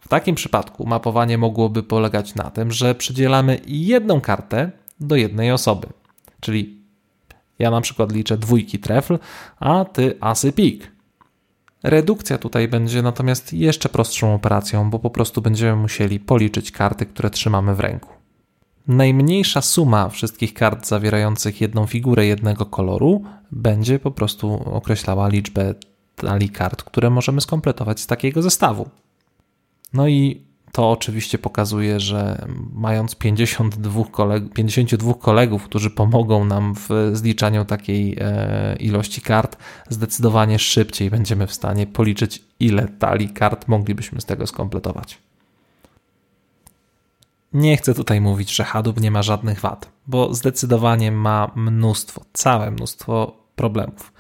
W 0.00 0.08
takim 0.08 0.34
przypadku 0.34 0.86
mapowanie 0.86 1.38
mogłoby 1.38 1.82
polegać 1.82 2.34
na 2.34 2.50
tym, 2.50 2.72
że 2.72 2.94
przydzielamy 2.94 3.60
jedną 3.66 4.20
kartę 4.20 4.70
do 5.00 5.16
jednej 5.16 5.52
osoby. 5.52 5.86
Czyli 6.40 6.82
ja 7.58 7.70
na 7.70 7.80
przykład 7.80 8.12
liczę 8.12 8.38
dwójki 8.38 8.78
trefl, 8.78 9.18
a 9.60 9.84
ty 9.84 10.16
asy 10.20 10.52
pik. 10.52 10.92
Redukcja 11.82 12.38
tutaj 12.38 12.68
będzie 12.68 13.02
natomiast 13.02 13.52
jeszcze 13.52 13.88
prostszą 13.88 14.34
operacją, 14.34 14.90
bo 14.90 14.98
po 14.98 15.10
prostu 15.10 15.42
będziemy 15.42 15.76
musieli 15.76 16.20
policzyć 16.20 16.72
karty, 16.72 17.06
które 17.06 17.30
trzymamy 17.30 17.74
w 17.74 17.80
ręku. 17.80 18.21
Najmniejsza 18.88 19.60
suma 19.60 20.08
wszystkich 20.08 20.54
kart 20.54 20.86
zawierających 20.86 21.60
jedną 21.60 21.86
figurę 21.86 22.26
jednego 22.26 22.66
koloru 22.66 23.24
będzie 23.52 23.98
po 23.98 24.10
prostu 24.10 24.52
określała 24.74 25.28
liczbę 25.28 25.74
talii 26.16 26.48
kart, 26.48 26.82
które 26.82 27.10
możemy 27.10 27.40
skompletować 27.40 28.00
z 28.00 28.06
takiego 28.06 28.42
zestawu. 28.42 28.88
No 29.92 30.08
i 30.08 30.40
to 30.72 30.90
oczywiście 30.90 31.38
pokazuje, 31.38 32.00
że 32.00 32.46
mając 32.72 33.14
52, 33.14 34.04
koleg 34.04 34.52
52 34.52 35.14
kolegów, 35.14 35.64
którzy 35.64 35.90
pomogą 35.90 36.44
nam 36.44 36.74
w 36.74 37.10
zliczaniu 37.12 37.64
takiej 37.64 38.16
e, 38.20 38.76
ilości 38.76 39.20
kart, 39.20 39.56
zdecydowanie 39.88 40.58
szybciej 40.58 41.10
będziemy 41.10 41.46
w 41.46 41.54
stanie 41.54 41.86
policzyć, 41.86 42.42
ile 42.60 42.88
talii 42.88 43.28
kart 43.28 43.68
moglibyśmy 43.68 44.20
z 44.20 44.24
tego 44.24 44.46
skompletować. 44.46 45.18
Nie 47.54 47.76
chcę 47.76 47.94
tutaj 47.94 48.20
mówić, 48.20 48.54
że 48.54 48.64
Hadoop 48.64 49.00
nie 49.00 49.10
ma 49.10 49.22
żadnych 49.22 49.60
wad, 49.60 49.90
bo 50.06 50.34
zdecydowanie 50.34 51.12
ma 51.12 51.50
mnóstwo, 51.56 52.24
całe 52.32 52.70
mnóstwo 52.70 53.36
problemów. 53.56 54.12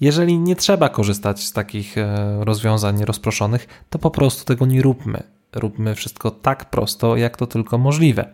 Jeżeli 0.00 0.38
nie 0.38 0.56
trzeba 0.56 0.88
korzystać 0.88 1.44
z 1.44 1.52
takich 1.52 1.98
e, 1.98 2.44
rozwiązań 2.44 3.04
rozproszonych, 3.04 3.84
to 3.90 3.98
po 3.98 4.10
prostu 4.10 4.44
tego 4.44 4.66
nie 4.66 4.82
róbmy. 4.82 5.22
Róbmy 5.52 5.94
wszystko 5.94 6.30
tak 6.30 6.70
prosto, 6.70 7.16
jak 7.16 7.36
to 7.36 7.46
tylko 7.46 7.78
możliwe. 7.78 8.28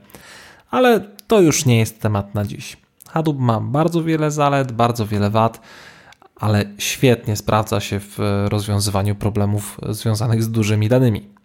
Ale 0.71 1.01
to 1.27 1.41
już 1.41 1.67
nie 1.67 1.79
jest 1.79 2.01
temat 2.01 2.35
na 2.35 2.45
dziś. 2.45 2.77
Hadoop 3.09 3.39
ma 3.39 3.61
bardzo 3.61 4.03
wiele 4.03 4.31
zalet, 4.31 4.73
bardzo 4.73 5.07
wiele 5.07 5.31
wad, 5.31 5.61
ale 6.37 6.65
świetnie 6.79 7.37
sprawdza 7.37 7.81
się 7.81 8.01
w 8.01 8.19
rozwiązywaniu 8.49 9.15
problemów 9.15 9.81
związanych 9.89 10.43
z 10.43 10.51
dużymi 10.51 10.89
danymi. 10.89 11.36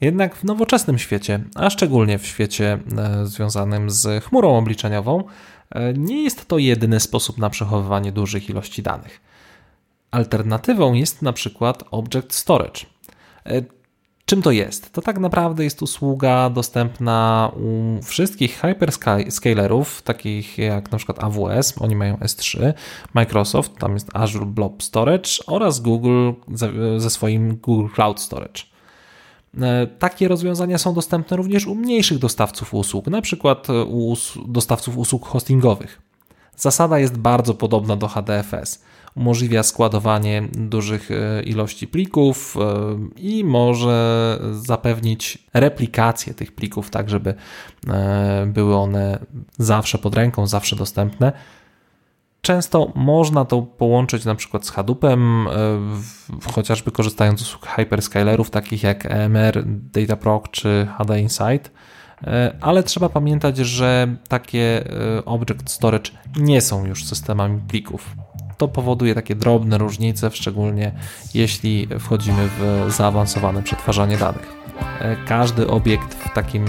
Jednak 0.00 0.36
w 0.36 0.44
nowoczesnym 0.44 0.98
świecie, 0.98 1.40
a 1.54 1.70
szczególnie 1.70 2.18
w 2.18 2.26
świecie 2.26 2.78
e, 2.98 3.26
związanym 3.26 3.90
z 3.90 4.24
chmurą 4.24 4.58
obliczeniową, 4.58 5.24
e, 5.70 5.92
nie 5.92 6.22
jest 6.22 6.48
to 6.48 6.58
jedyny 6.58 7.00
sposób 7.00 7.38
na 7.38 7.50
przechowywanie 7.50 8.12
dużych 8.12 8.50
ilości 8.50 8.82
danych. 8.82 9.20
Alternatywą 10.10 10.92
jest 10.92 11.22
na 11.22 11.32
przykład 11.32 11.84
Object 11.90 12.34
Storage. 12.34 12.80
E, 13.46 13.62
czym 14.26 14.42
to 14.42 14.50
jest? 14.50 14.92
To 14.92 15.02
tak 15.02 15.18
naprawdę 15.18 15.64
jest 15.64 15.82
usługa 15.82 16.50
dostępna 16.50 17.50
u 17.56 18.02
wszystkich 18.02 18.60
hyperscalerów, 18.60 20.02
takich 20.02 20.58
jak 20.58 20.92
na 20.92 20.98
przykład 20.98 21.24
AWS, 21.24 21.74
oni 21.80 21.96
mają 21.96 22.16
S3, 22.16 22.72
Microsoft, 23.14 23.78
tam 23.78 23.94
jest 23.94 24.08
Azure 24.14 24.46
Blob 24.46 24.82
Storage 24.82 25.30
oraz 25.46 25.80
Google 25.80 26.30
ze 26.96 27.10
swoim 27.10 27.56
Google 27.56 27.94
Cloud 27.94 28.20
Storage. 28.20 28.77
E, 29.60 29.86
takie 29.86 30.28
rozwiązania 30.28 30.78
są 30.78 30.94
dostępne 30.94 31.36
również 31.36 31.66
u 31.66 31.74
mniejszych 31.74 32.18
dostawców 32.18 32.74
usług, 32.74 33.06
na 33.06 33.22
przykład 33.22 33.66
u 33.86 34.14
dostawców 34.46 34.98
usług 34.98 35.26
hostingowych. 35.26 36.02
Zasada 36.56 36.98
jest 36.98 37.18
bardzo 37.18 37.54
podobna 37.54 37.96
do 37.96 38.08
HDFS. 38.08 38.82
Umożliwia 39.14 39.62
składowanie 39.62 40.48
dużych 40.52 41.10
e, 41.10 41.42
ilości 41.42 41.88
plików 41.88 42.56
e, 42.56 42.60
i 43.16 43.44
może 43.44 44.38
zapewnić 44.52 45.38
replikację 45.54 46.34
tych 46.34 46.52
plików, 46.52 46.90
tak 46.90 47.10
żeby 47.10 47.34
były 48.46 48.76
one 48.76 49.18
zawsze 49.58 49.98
pod 49.98 50.14
ręką, 50.14 50.46
zawsze 50.46 50.76
dostępne. 50.76 51.32
Często 52.48 52.92
można 52.94 53.44
to 53.44 53.62
połączyć 53.62 54.24
na 54.24 54.34
przykład 54.34 54.66
z 54.66 54.70
Hadoopem, 54.70 55.48
e, 55.48 56.52
chociażby 56.52 56.90
korzystając 56.90 57.40
z 57.40 57.42
usług 57.42 57.66
hyperscalerów 57.66 58.50
takich 58.50 58.82
jak 58.82 59.06
EMR, 59.06 59.64
Dataproc 59.66 60.44
czy 60.50 60.88
HD 60.98 61.20
Insight, 61.20 61.70
e, 62.22 62.56
ale 62.60 62.82
trzeba 62.82 63.08
pamiętać, 63.08 63.56
że 63.56 64.16
takie 64.28 64.84
e, 65.16 65.24
Object 65.24 65.70
Storage 65.70 66.10
nie 66.36 66.60
są 66.60 66.86
już 66.86 67.04
systemami 67.04 67.60
plików. 67.68 68.16
To 68.58 68.68
powoduje 68.68 69.14
takie 69.14 69.34
drobne 69.34 69.78
różnice, 69.78 70.30
szczególnie 70.30 70.92
jeśli 71.34 71.88
wchodzimy 71.98 72.48
w 72.58 72.86
zaawansowane 72.92 73.62
przetwarzanie 73.62 74.16
danych. 74.16 74.54
Każdy 75.26 75.66
obiekt 75.68 76.14
w 76.14 76.34
takim 76.34 76.64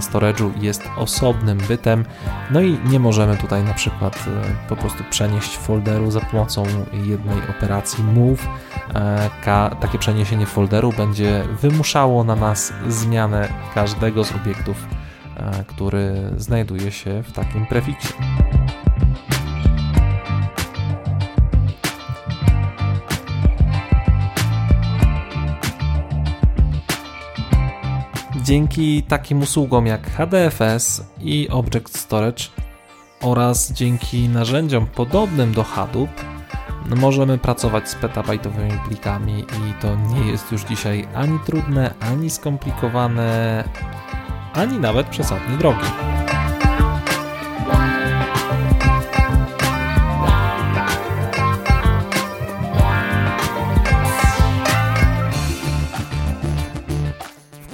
storage'u 0.00 0.50
jest 0.60 0.82
osobnym 0.96 1.58
bytem, 1.58 2.04
no 2.50 2.60
i 2.60 2.78
nie 2.90 3.00
możemy 3.00 3.36
tutaj 3.36 3.64
na 3.64 3.74
przykład 3.74 4.16
e, 4.16 4.68
po 4.68 4.76
prostu 4.76 5.04
przenieść 5.10 5.56
folderu 5.56 6.10
za 6.10 6.20
pomocą 6.20 6.64
jednej 6.92 7.38
operacji 7.50 8.04
move. 8.04 8.48
E, 8.94 9.30
takie 9.80 9.98
przeniesienie 9.98 10.46
folderu 10.46 10.92
będzie 10.92 11.44
wymuszało 11.60 12.24
na 12.24 12.36
nas 12.36 12.72
zmianę 12.88 13.48
każdego 13.74 14.24
z 14.24 14.32
obiektów, 14.32 14.86
e, 15.36 15.64
który 15.64 16.30
znajduje 16.36 16.92
się 16.92 17.22
w 17.22 17.32
takim 17.32 17.66
prefiksie. 17.66 18.12
Dzięki 28.48 29.02
takim 29.02 29.42
usługom 29.42 29.86
jak 29.86 30.10
HDFS 30.10 31.04
i 31.20 31.48
Object 31.50 31.98
Storage 31.98 32.44
oraz 33.20 33.72
dzięki 33.72 34.28
narzędziom 34.28 34.86
podobnym 34.86 35.52
do 35.52 35.64
Hadoop 35.64 36.10
możemy 36.96 37.38
pracować 37.38 37.88
z 37.88 37.94
petabajtowymi 37.94 38.72
plikami 38.88 39.38
i 39.40 39.82
to 39.82 39.96
nie 39.96 40.30
jest 40.30 40.52
już 40.52 40.64
dzisiaj 40.64 41.08
ani 41.14 41.38
trudne, 41.46 41.94
ani 42.00 42.30
skomplikowane, 42.30 43.64
ani 44.54 44.78
nawet 44.78 45.06
przesadnie 45.06 45.56
drogie. 45.56 45.86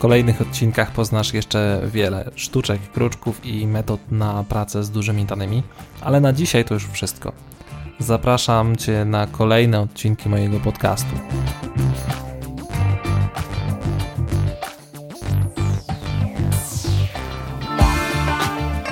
Kolejnych 0.05 0.41
odcinkach 0.41 0.91
poznasz 0.91 1.35
jeszcze 1.35 1.81
wiele 1.87 2.31
sztuczek, 2.37 2.81
kruczków 2.93 3.47
i 3.47 3.67
metod 3.67 4.01
na 4.11 4.45
pracę 4.49 4.85
z 4.85 4.91
dużymi 4.91 5.25
danymi, 5.25 5.63
ale 6.01 6.21
na 6.21 6.33
dzisiaj 6.33 6.65
to 6.65 6.75
już 6.75 6.87
wszystko. 6.87 7.33
Zapraszam 7.99 8.77
Cię 8.77 9.05
na 9.05 9.27
kolejne 9.27 9.81
odcinki 9.81 10.29
mojego 10.29 10.61
podcastu. 10.61 11.17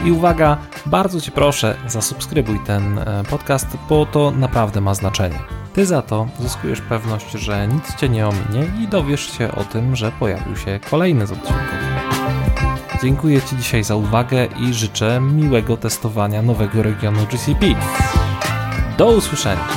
I 0.04 0.12
uwaga, 0.12 0.58
bardzo 0.86 1.20
Cię 1.20 1.30
proszę, 1.30 1.76
zasubskrybuj 1.88 2.60
ten 2.66 2.98
e, 2.98 3.24
podcast, 3.30 3.66
bo 3.88 4.06
to 4.06 4.30
naprawdę 4.30 4.80
ma 4.80 4.94
znaczenie. 4.94 5.61
Ty 5.74 5.86
za 5.86 6.02
to 6.02 6.28
zyskujesz 6.38 6.80
pewność, 6.80 7.30
że 7.30 7.68
nic 7.68 7.96
cię 7.96 8.08
nie 8.08 8.28
ominie 8.28 8.70
i 8.80 8.88
dowiesz 8.88 9.38
się 9.38 9.52
o 9.52 9.64
tym, 9.64 9.96
że 9.96 10.12
pojawił 10.12 10.56
się 10.56 10.80
kolejny 10.90 11.26
z 11.26 11.32
odcinków. 11.32 11.92
Dziękuję 13.02 13.42
Ci 13.42 13.56
dzisiaj 13.56 13.84
za 13.84 13.96
uwagę 13.96 14.46
i 14.46 14.74
życzę 14.74 15.20
miłego 15.20 15.76
testowania 15.76 16.42
nowego 16.42 16.82
regionu 16.82 17.26
GCP. 17.26 17.66
Do 18.98 19.06
usłyszenia! 19.06 19.68